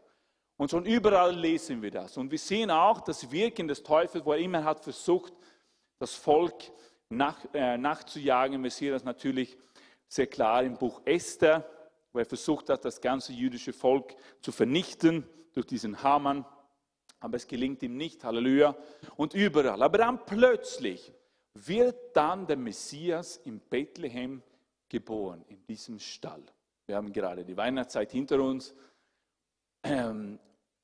[0.58, 2.18] Und schon überall lesen wir das.
[2.18, 5.34] Und wir sehen auch das Wirken des Teufels, wo er immer hat versucht,
[6.00, 6.72] das Volk
[7.10, 8.64] nach, äh, nachzujagen.
[8.64, 9.58] Das natürlich
[10.10, 11.70] sehr klar im Buch Esther,
[12.12, 16.44] wo er versucht hat, das ganze jüdische Volk zu vernichten durch diesen Hamann.
[17.20, 18.76] Aber es gelingt ihm nicht, Halleluja.
[19.16, 19.82] Und überall.
[19.82, 21.14] Aber dann plötzlich
[21.54, 24.42] wird dann der Messias in Bethlehem
[24.88, 26.44] geboren, in diesem Stall.
[26.88, 28.74] Wir haben gerade die Weihnachtszeit hinter uns.
[29.84, 30.40] Ähm,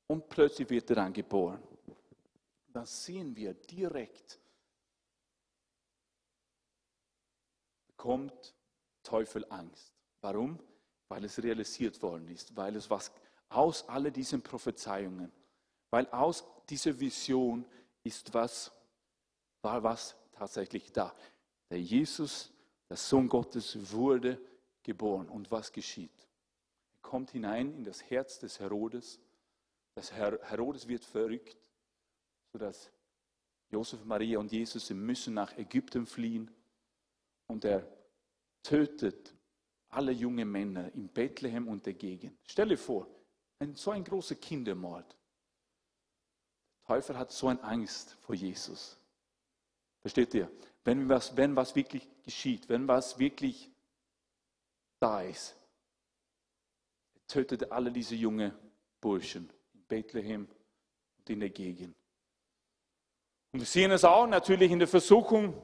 [0.06, 1.60] und plötzlich wird er dann geboren.
[2.72, 4.38] Dann sehen wir direkt,
[7.88, 8.55] bekommt
[9.06, 9.92] Teufel Angst.
[10.20, 10.58] Warum?
[11.08, 13.12] Weil es realisiert worden ist, weil es was
[13.48, 15.32] aus all diesen Prophezeiungen,
[15.90, 17.64] weil aus dieser Vision
[18.02, 18.72] ist was,
[19.62, 21.14] war was tatsächlich da.
[21.70, 22.52] Der Jesus,
[22.88, 24.40] der Sohn Gottes, wurde
[24.82, 25.28] geboren.
[25.28, 26.28] Und was geschieht?
[26.94, 29.20] Er kommt hinein in das Herz des Herodes.
[29.94, 31.56] Das Herodes wird verrückt,
[32.52, 32.90] sodass
[33.70, 36.50] Josef, Maria und Jesus müssen nach Ägypten fliehen.
[37.46, 37.95] Und er
[38.66, 39.32] tötet
[39.90, 42.36] alle jungen Männer in Bethlehem und der Gegend.
[42.44, 43.06] Stell dir vor,
[43.60, 45.16] ein, so ein großer Kindermord.
[46.80, 48.98] Der Teufel hat so eine Angst vor Jesus.
[50.00, 50.50] Versteht ihr?
[50.84, 53.70] Wenn was, wenn was wirklich geschieht, wenn was wirklich
[54.98, 55.56] da ist,
[57.14, 58.52] er tötet alle diese jungen
[59.00, 60.48] Burschen in Bethlehem
[61.18, 61.94] und in der Gegend.
[63.52, 65.54] Und wir sehen es auch natürlich in der Versuchung,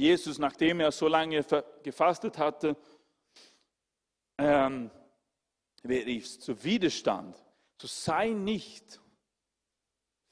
[0.00, 1.44] Jesus, nachdem er so lange
[1.82, 2.74] gefastet hatte,
[4.38, 4.90] ähm,
[5.84, 7.36] rief es zu Widerstand.
[7.80, 8.98] So sei nicht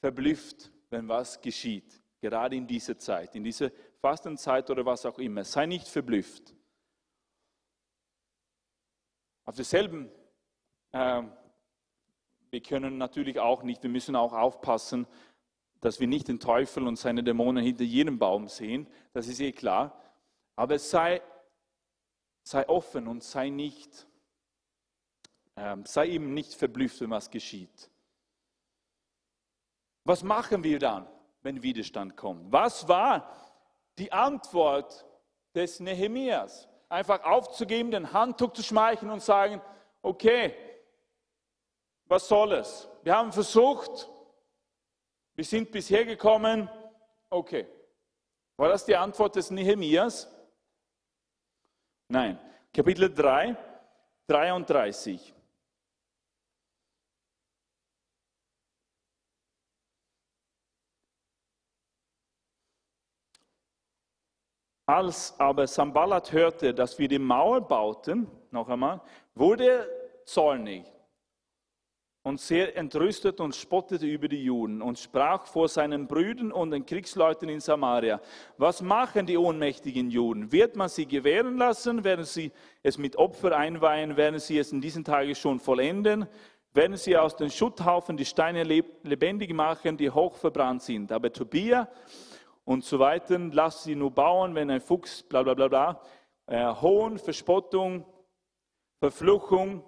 [0.01, 3.69] verblüfft, wenn was geschieht, gerade in dieser Zeit, in dieser
[4.01, 5.43] Fastenzeit oder was auch immer.
[5.43, 6.55] Sei nicht verblüfft.
[9.45, 10.09] Auf derselben,
[10.93, 11.21] äh,
[12.49, 15.05] wir können natürlich auch nicht, wir müssen auch aufpassen,
[15.81, 19.51] dass wir nicht den Teufel und seine Dämonen hinter jedem Baum sehen, das ist eh
[19.51, 20.01] klar.
[20.55, 21.21] Aber sei,
[22.43, 24.07] sei offen und sei nicht,
[25.55, 27.89] äh, sei eben nicht verblüfft, wenn was geschieht.
[30.03, 31.07] Was machen wir dann,
[31.41, 32.51] wenn Widerstand kommt?
[32.51, 33.31] Was war
[33.97, 35.05] die Antwort
[35.55, 36.67] des Nehemias?
[36.89, 39.61] Einfach aufzugeben, den Handtuch zu schmeichen und sagen,
[40.01, 40.55] okay,
[42.05, 42.89] was soll es?
[43.03, 44.09] Wir haben versucht,
[45.39, 46.69] wir sind bisher gekommen,
[47.29, 47.65] okay.
[48.57, 50.29] War das die Antwort des Nehemias?
[52.09, 52.37] Nein.
[52.73, 53.55] Kapitel 3,
[54.27, 55.33] 33.
[64.87, 69.01] Als aber Sambalat hörte, dass wir die Mauer bauten, noch einmal,
[69.35, 70.98] wurde er zornig
[72.23, 76.85] und sehr entrüstet und spottete über die Juden und sprach vor seinen Brüdern und den
[76.85, 78.19] Kriegsleuten in Samaria,
[78.57, 80.51] was machen die ohnmächtigen Juden?
[80.51, 82.03] Wird man sie gewähren lassen?
[82.03, 82.51] Werden sie
[82.83, 84.17] es mit Opfer einweihen?
[84.17, 86.27] Werden sie es in diesen Tagen schon vollenden?
[86.73, 91.11] Werden sie aus den Schutthaufen die Steine lebendig machen, die hoch verbrannt sind?
[91.11, 91.89] Aber Tobia
[92.65, 96.01] und so weiter, lass sie nur bauen, wenn ein Fuchs, bla bla bla bla,
[96.45, 98.05] äh, Hohn, Verspottung,
[98.99, 99.83] Verfluchung.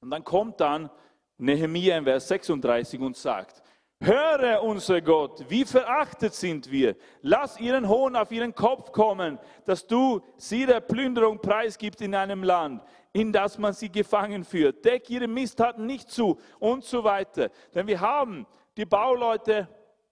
[0.00, 0.90] Und dann kommt dann
[1.38, 3.62] Nehemiah in Vers 36 und sagt,
[4.00, 6.96] Höre, unser Gott, wie verachtet sind wir.
[7.22, 12.42] Lass ihren Hohn auf ihren Kopf kommen, dass du sie der Plünderung preisgibst in einem
[12.42, 12.82] Land,
[13.12, 14.84] in das man sie gefangen führt.
[14.84, 17.50] Deck ihre Misttaten nicht zu und so weiter.
[17.74, 19.68] Denn wir haben die Bauleute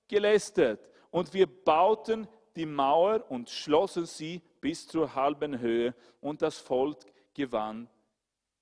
[0.08, 0.88] gelästert.
[1.10, 5.94] Und wir bauten die Mauer und schlossen sie bis zur halben Höhe.
[6.20, 6.98] Und das Volk
[7.34, 7.90] gewann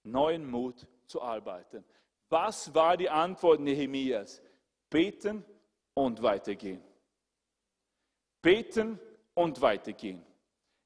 [0.03, 1.85] neuen Mut zu arbeiten.
[2.31, 4.41] Was war die Antwort Nehemias?
[4.89, 5.45] Beten
[5.95, 6.83] und weitergehen.
[8.41, 8.99] Beten
[9.35, 10.25] und weitergehen.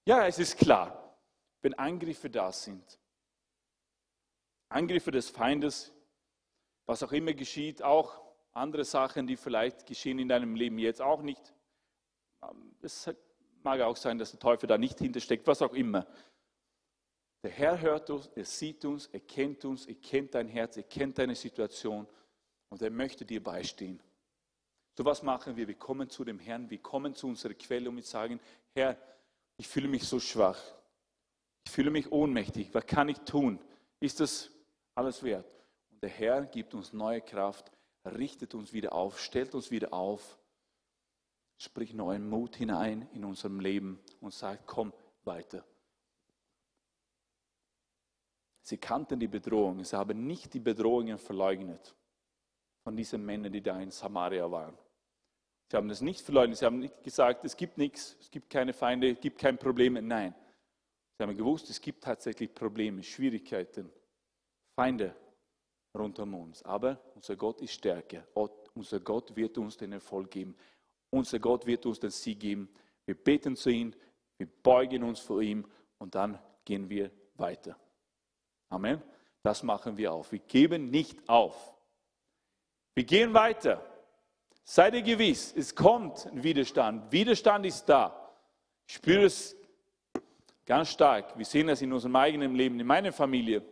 [0.06, 1.16] Ja, es ist klar,
[1.62, 2.98] wenn Angriffe da sind,
[4.68, 5.92] Angriffe des Feindes,
[6.86, 8.20] was auch immer geschieht, auch
[8.52, 11.54] andere Sachen, die vielleicht geschehen in deinem Leben jetzt auch nicht.
[12.82, 13.10] Es
[13.62, 16.06] mag auch sein, dass der Teufel da nicht hintersteckt, was auch immer.
[17.44, 20.82] Der Herr hört uns, er sieht uns, er kennt uns, er kennt dein Herz, er
[20.82, 22.06] kennt deine Situation
[22.70, 24.02] und er möchte dir beistehen.
[24.96, 25.68] So was machen wir?
[25.68, 28.40] Wir kommen zu dem Herrn, wir kommen zu unserer Quelle und wir sagen,
[28.74, 28.96] Herr,
[29.58, 30.58] ich fühle mich so schwach.
[31.66, 32.72] Ich fühle mich ohnmächtig.
[32.72, 33.58] Was kann ich tun?
[34.00, 34.50] Ist das
[34.94, 35.46] alles wert?
[35.90, 37.70] Und der Herr gibt uns neue Kraft,
[38.06, 40.38] richtet uns wieder auf, stellt uns wieder auf,
[41.58, 45.62] spricht neuen Mut hinein in unserem Leben und sagt, komm weiter.
[48.66, 51.94] Sie kannten die Bedrohung, sie haben nicht die Bedrohungen verleugnet
[52.82, 54.78] von diesen Männern, die da in Samaria waren.
[55.70, 58.72] Sie haben das nicht verleugnet, sie haben nicht gesagt, es gibt nichts, es gibt keine
[58.72, 60.00] Feinde, es gibt keine Probleme.
[60.00, 60.34] Nein,
[61.18, 63.92] sie haben gewusst, es gibt tatsächlich Probleme, Schwierigkeiten,
[64.74, 65.14] Feinde
[65.94, 66.62] rund um uns.
[66.62, 68.26] Aber unser Gott ist stärker.
[68.72, 70.56] Unser Gott wird uns den Erfolg geben.
[71.10, 72.70] Unser Gott wird uns den Sieg geben.
[73.04, 73.94] Wir beten zu ihm,
[74.38, 75.66] wir beugen uns vor ihm
[75.98, 77.78] und dann gehen wir weiter.
[78.74, 79.00] Amen.
[79.42, 80.32] Das machen wir auf.
[80.32, 81.74] Wir geben nicht auf.
[82.94, 83.84] Wir gehen weiter.
[84.64, 87.12] Seid ihr gewiss, es kommt ein Widerstand.
[87.12, 88.32] Widerstand ist da.
[88.86, 89.54] Ich spüre es
[90.64, 91.36] ganz stark.
[91.36, 93.62] Wir sehen das in unserem eigenen Leben, in meiner Familie.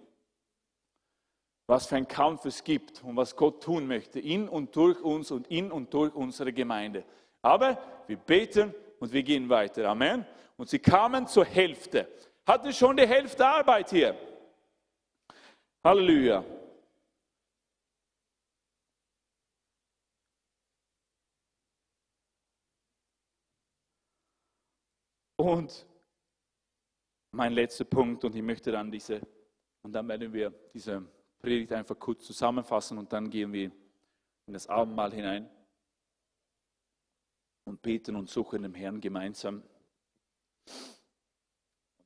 [1.67, 5.31] Was für ein Kampf es gibt und was Gott tun möchte, in und durch uns
[5.31, 7.05] und in und durch unsere Gemeinde.
[7.41, 9.89] Aber wir beten und wir gehen weiter.
[9.89, 10.27] Amen.
[10.59, 12.09] Und sie kamen zur Hälfte.
[12.47, 14.15] Hatte schon die Hälfte Arbeit hier.
[15.85, 16.45] Halleluja.
[25.37, 25.87] Und
[27.33, 29.21] mein letzter Punkt, und ich möchte dann diese,
[29.83, 31.05] und dann werden wir diese
[31.41, 33.73] Predigt einfach kurz zusammenfassen und dann gehen wir
[34.47, 35.51] in das Abendmahl hinein
[37.65, 39.65] und beten und suchen dem Herrn gemeinsam.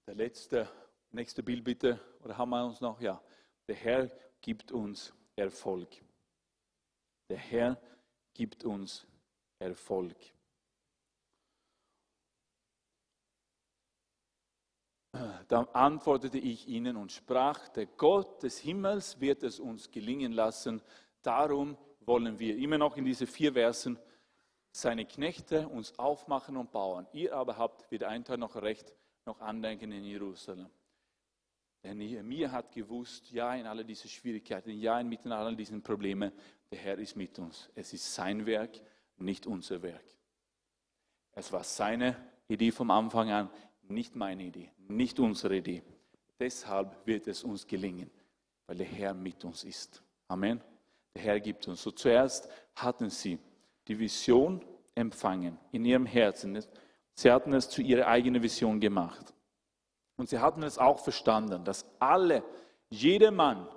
[0.06, 0.66] Der letzte,
[1.10, 3.02] nächste Bild bitte, oder haben wir uns noch?
[3.02, 3.22] Ja,
[3.68, 4.10] der Herr
[4.40, 5.88] gibt uns Erfolg.
[7.28, 7.80] Der Herr
[8.34, 9.06] gibt uns
[9.58, 10.16] Erfolg.
[15.48, 20.82] Da antwortete ich ihnen und sprach, der Gott des Himmels wird es uns gelingen lassen.
[21.22, 23.98] Darum wollen wir immer noch in diese vier Versen
[24.72, 27.06] seine Knechte uns aufmachen und bauen.
[27.12, 28.92] Ihr aber habt weder ein Teil noch Recht
[29.24, 30.68] noch Andenken in Jerusalem.
[31.86, 36.32] Denn mir hat gewusst, ja, in all diesen Schwierigkeiten, ja, inmitten all diesen Problemen,
[36.68, 37.70] der Herr ist mit uns.
[37.76, 38.80] Es ist sein Werk,
[39.18, 40.02] nicht unser Werk.
[41.32, 42.16] Es war seine
[42.48, 43.50] Idee vom Anfang an,
[43.88, 45.84] nicht meine Idee, nicht unsere Idee.
[46.40, 48.10] Deshalb wird es uns gelingen,
[48.66, 50.02] weil der Herr mit uns ist.
[50.26, 50.60] Amen.
[51.14, 51.84] Der Herr gibt uns.
[51.84, 53.38] So zuerst hatten sie
[53.86, 54.60] die Vision
[54.96, 56.60] empfangen in ihrem Herzen.
[57.14, 59.35] Sie hatten es zu ihrer eigenen Vision gemacht.
[60.16, 62.42] Und sie hatten es auch verstanden, dass alle,
[62.88, 63.68] jeder Mann,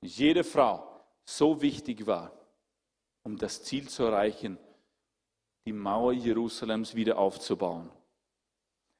[0.00, 0.86] jede Frau
[1.24, 2.32] so wichtig war,
[3.22, 4.58] um das Ziel zu erreichen,
[5.66, 7.90] die Mauer Jerusalems wieder aufzubauen.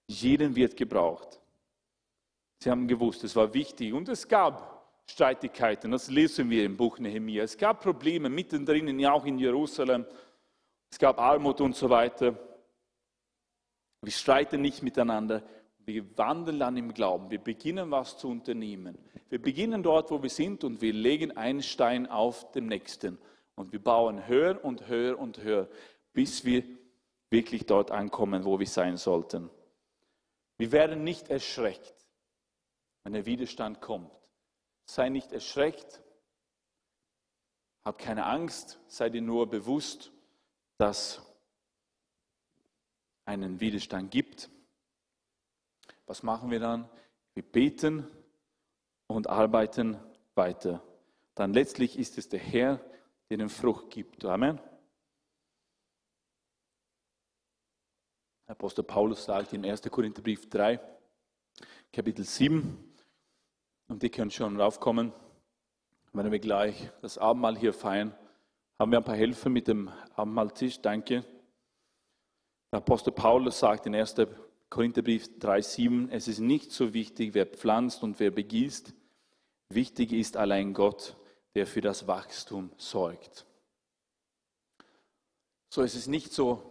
[0.08, 1.40] Jeden wird gebraucht.
[2.62, 6.98] Sie haben gewusst, es war wichtig und es gab Streitigkeiten, das lesen wir im Buch
[6.98, 7.42] Nehemiah.
[7.42, 10.06] Es gab Probleme mittendrin, auch in Jerusalem.
[10.90, 12.38] Es gab Armut und so weiter.
[14.02, 15.42] Wir streiten nicht miteinander.
[15.86, 17.30] Wir wandeln dann im Glauben.
[17.30, 18.98] Wir beginnen was zu unternehmen.
[19.28, 23.18] Wir beginnen dort, wo wir sind und wir legen einen Stein auf den nächsten.
[23.54, 25.68] Und wir bauen höher und höher und höher,
[26.12, 26.64] bis wir
[27.30, 29.50] wirklich dort ankommen, wo wir sein sollten.
[30.58, 31.94] Wir werden nicht erschreckt,
[33.04, 34.10] wenn der Widerstand kommt.
[34.84, 36.02] Sei nicht erschreckt,
[37.84, 40.12] hab keine Angst, sei dir nur bewusst,
[40.78, 41.22] dass
[43.24, 44.50] einen Widerstand gibt.
[46.10, 46.88] Was machen wir dann?
[47.34, 48.04] Wir beten
[49.06, 49.96] und arbeiten
[50.34, 50.82] weiter.
[51.36, 52.80] Dann letztlich ist es der Herr,
[53.30, 54.24] der den Frucht gibt.
[54.24, 54.60] Amen.
[58.48, 59.82] Apostel Paulus sagt in 1.
[59.82, 60.80] Korintherbrief 3,
[61.92, 62.92] Kapitel 7,
[63.86, 65.12] und die können schon raufkommen,
[66.12, 68.12] wenn wir gleich das Abendmahl hier feiern,
[68.80, 71.24] haben wir ein paar Helfer mit dem Abendmahltisch, danke.
[72.72, 74.16] Der Apostel Paulus sagt in 1.
[74.70, 78.94] Korintherbrief 3,7, es ist nicht so wichtig, wer pflanzt und wer begießt.
[79.68, 81.16] Wichtig ist allein Gott,
[81.56, 83.46] der für das Wachstum sorgt.
[85.68, 86.62] So es ist nicht so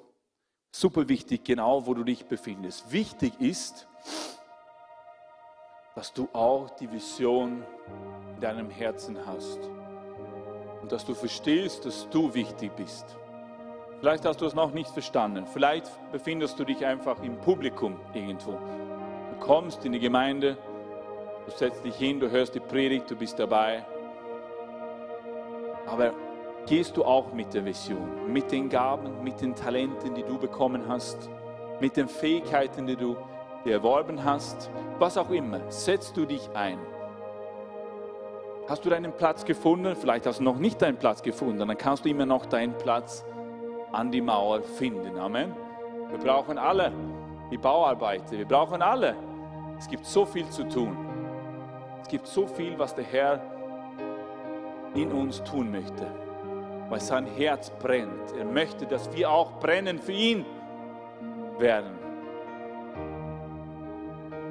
[0.72, 2.90] super wichtig, genau wo du dich befindest.
[2.92, 3.88] Wichtig ist,
[5.96, 7.64] dass du auch die Vision
[8.36, 9.60] in deinem Herzen hast
[10.82, 13.18] und dass du verstehst, dass du wichtig bist.
[14.00, 15.46] Vielleicht hast du es noch nicht verstanden.
[15.46, 18.52] Vielleicht befindest du dich einfach im Publikum irgendwo.
[18.52, 20.58] Du kommst in die Gemeinde,
[21.46, 23.86] du setzt dich hin, du hörst die Predigt, du bist dabei.
[25.86, 26.14] Aber
[26.66, 30.84] gehst du auch mit der Vision, mit den Gaben, mit den Talenten, die du bekommen
[30.88, 31.30] hast,
[31.82, 33.18] mit den Fähigkeiten, die du
[33.66, 36.80] dir erworben hast, was auch immer, setzt du dich ein.
[38.70, 39.96] Hast du deinen Platz gefunden?
[39.96, 43.26] Vielleicht hast du noch nicht deinen Platz gefunden, dann kannst du immer noch deinen Platz
[43.92, 45.18] an die Mauer finden.
[45.18, 45.56] Amen.
[46.10, 46.92] Wir brauchen alle
[47.52, 49.16] die Bauarbeiter, wir brauchen alle.
[49.78, 50.98] Es gibt so viel zu tun.
[52.02, 53.42] Es gibt so viel, was der Herr
[54.94, 56.08] in uns tun möchte,
[56.90, 58.36] weil sein Herz brennt.
[58.38, 60.46] Er möchte, dass wir auch brennen für ihn
[61.58, 61.98] werden.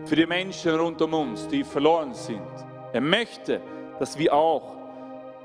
[0.05, 2.41] Für die Menschen rund um uns, die verloren sind.
[2.93, 3.61] Er möchte,
[3.99, 4.77] dass wir auch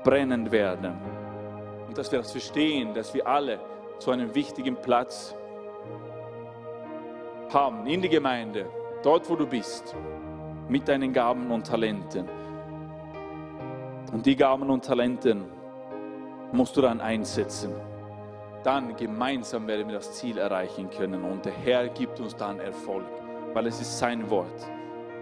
[0.02, 0.94] brennend werden.
[1.86, 3.58] Und dass wir das verstehen, dass wir alle
[3.98, 5.34] so einen wichtigen Platz
[7.52, 8.66] haben in der Gemeinde,
[9.02, 9.94] dort wo du bist,
[10.68, 12.28] mit deinen Gaben und Talenten.
[14.12, 15.44] Und die Gaben und Talenten
[16.52, 17.74] musst du dann einsetzen.
[18.62, 23.04] Dann gemeinsam werden wir das Ziel erreichen können und der Herr gibt uns dann Erfolg,
[23.52, 24.66] weil es ist sein Wort,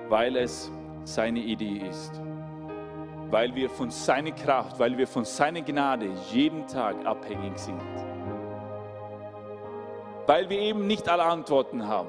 [0.08, 0.70] weil es
[1.04, 2.20] seine Idee ist,
[3.30, 7.80] weil wir von seiner Kraft, weil wir von seiner Gnade jeden Tag abhängig sind
[10.26, 12.08] weil wir eben nicht alle Antworten haben.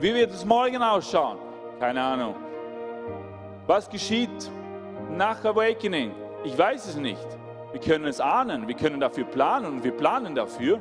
[0.00, 1.38] Wie wird es morgen ausschauen?
[1.78, 2.34] Keine Ahnung.
[3.66, 4.50] Was geschieht
[5.10, 6.12] nach Awakening?
[6.44, 7.26] Ich weiß es nicht.
[7.72, 10.80] Wir können es ahnen, wir können dafür planen und wir planen dafür.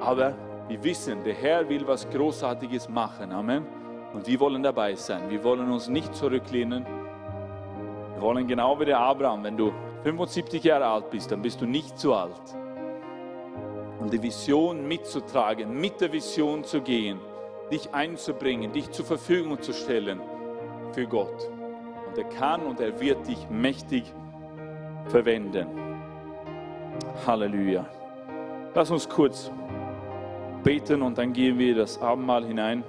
[0.00, 0.34] Aber
[0.68, 3.32] wir wissen, der Herr will was Großartiges machen.
[3.32, 3.66] Amen.
[4.12, 5.28] Und wir wollen dabei sein.
[5.28, 6.86] Wir wollen uns nicht zurücklehnen.
[8.14, 9.72] Wir wollen genau wie der Abraham, wenn du
[10.04, 12.56] 75 Jahre alt bist, dann bist du nicht zu alt
[13.98, 17.18] um die Vision mitzutragen, mit der Vision zu gehen,
[17.70, 20.20] dich einzubringen, dich zur Verfügung zu stellen
[20.92, 21.50] für Gott.
[22.08, 24.04] Und er kann und er wird dich mächtig
[25.08, 25.66] verwenden.
[27.26, 27.86] Halleluja.
[28.74, 29.50] Lass uns kurz
[30.62, 32.84] beten und dann gehen wir das Abendmahl hinein.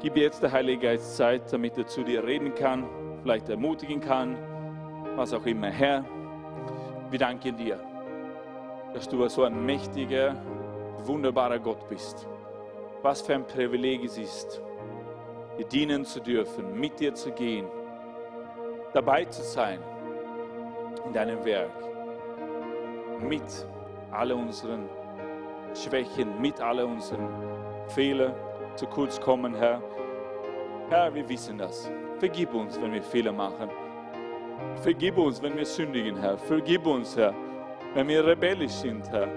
[0.00, 2.84] Gib jetzt der Heilige Geist Zeit, damit er zu dir reden kann,
[3.22, 4.36] vielleicht ermutigen kann,
[5.16, 5.68] was auch immer.
[5.68, 6.04] Herr,
[7.10, 7.91] wir danken dir
[8.92, 10.36] dass du so ein mächtiger,
[11.04, 12.28] wunderbarer Gott bist.
[13.02, 14.62] Was für ein Privileg es ist,
[15.58, 17.66] dir dienen zu dürfen, mit dir zu gehen,
[18.92, 19.80] dabei zu sein
[21.06, 21.72] in deinem Werk,
[23.20, 23.66] mit
[24.10, 24.88] all unseren
[25.74, 27.28] Schwächen, mit all unseren
[27.88, 28.34] Fehlern
[28.76, 29.82] zu kurz kommen, Herr.
[30.90, 31.90] Herr, wir wissen das.
[32.18, 33.70] Vergib uns, wenn wir Fehler machen.
[34.82, 36.36] Vergib uns, wenn wir sündigen, Herr.
[36.36, 37.34] Vergib uns, Herr
[37.94, 39.28] wenn wir rebellisch sind, Herr.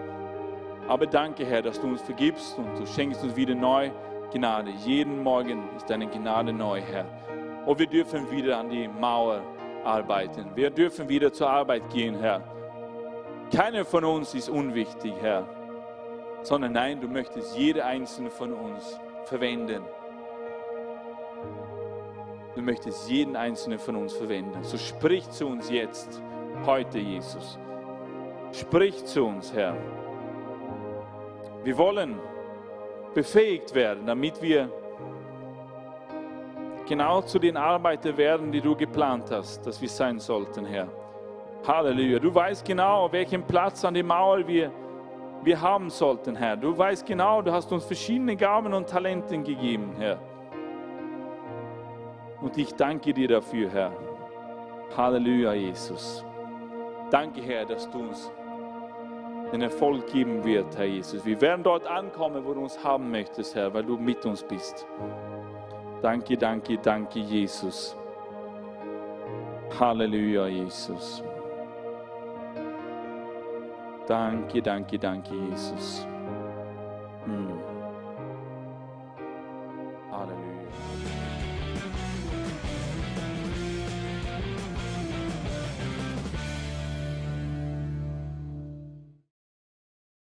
[0.88, 3.90] Aber danke, Herr, dass du uns vergibst und du schenkst uns wieder neu
[4.32, 4.72] Gnade.
[4.86, 7.06] Jeden Morgen ist deine Gnade neu, Herr.
[7.66, 9.42] Und wir dürfen wieder an die Mauer
[9.84, 10.52] arbeiten.
[10.56, 12.42] Wir dürfen wieder zur Arbeit gehen, Herr.
[13.54, 15.48] Keiner von uns ist unwichtig, Herr,
[16.42, 19.84] sondern nein, du möchtest jede einzelne von uns verwenden.
[22.56, 24.64] Du möchtest jeden einzelnen von uns verwenden.
[24.64, 26.22] So sprich zu uns jetzt,
[26.66, 27.60] heute, Jesus.
[28.52, 29.76] Sprich zu uns, Herr.
[31.64, 32.20] Wir wollen
[33.14, 34.70] befähigt werden, damit wir
[36.88, 40.88] genau zu den Arbeiter werden, die du geplant hast, dass wir sein sollten, Herr.
[41.68, 42.20] Halleluja.
[42.20, 44.72] Du weißt genau, welchen Platz an der Mauer wir,
[45.44, 46.56] wir haben sollten, Herr.
[46.56, 50.20] Du weißt genau, du hast uns verschiedene Gaben und Talenten gegeben, Herr.
[52.42, 53.92] Und ich danke dir dafür, Herr.
[54.96, 56.24] Halleluja, Jesus.
[57.16, 58.30] Danke, Herr, dass du uns
[59.54, 61.26] den Erfolg geben wird, Herr Jesus.
[61.26, 64.86] Wir werden dort ankommen, wo du uns haben möchtest, Herr, weil du mit uns bist.
[66.02, 67.96] Danke, danke, danke, Jesus.
[69.80, 71.24] Halleluja, Jesus.
[74.06, 76.06] Danke, danke, danke, Jesus.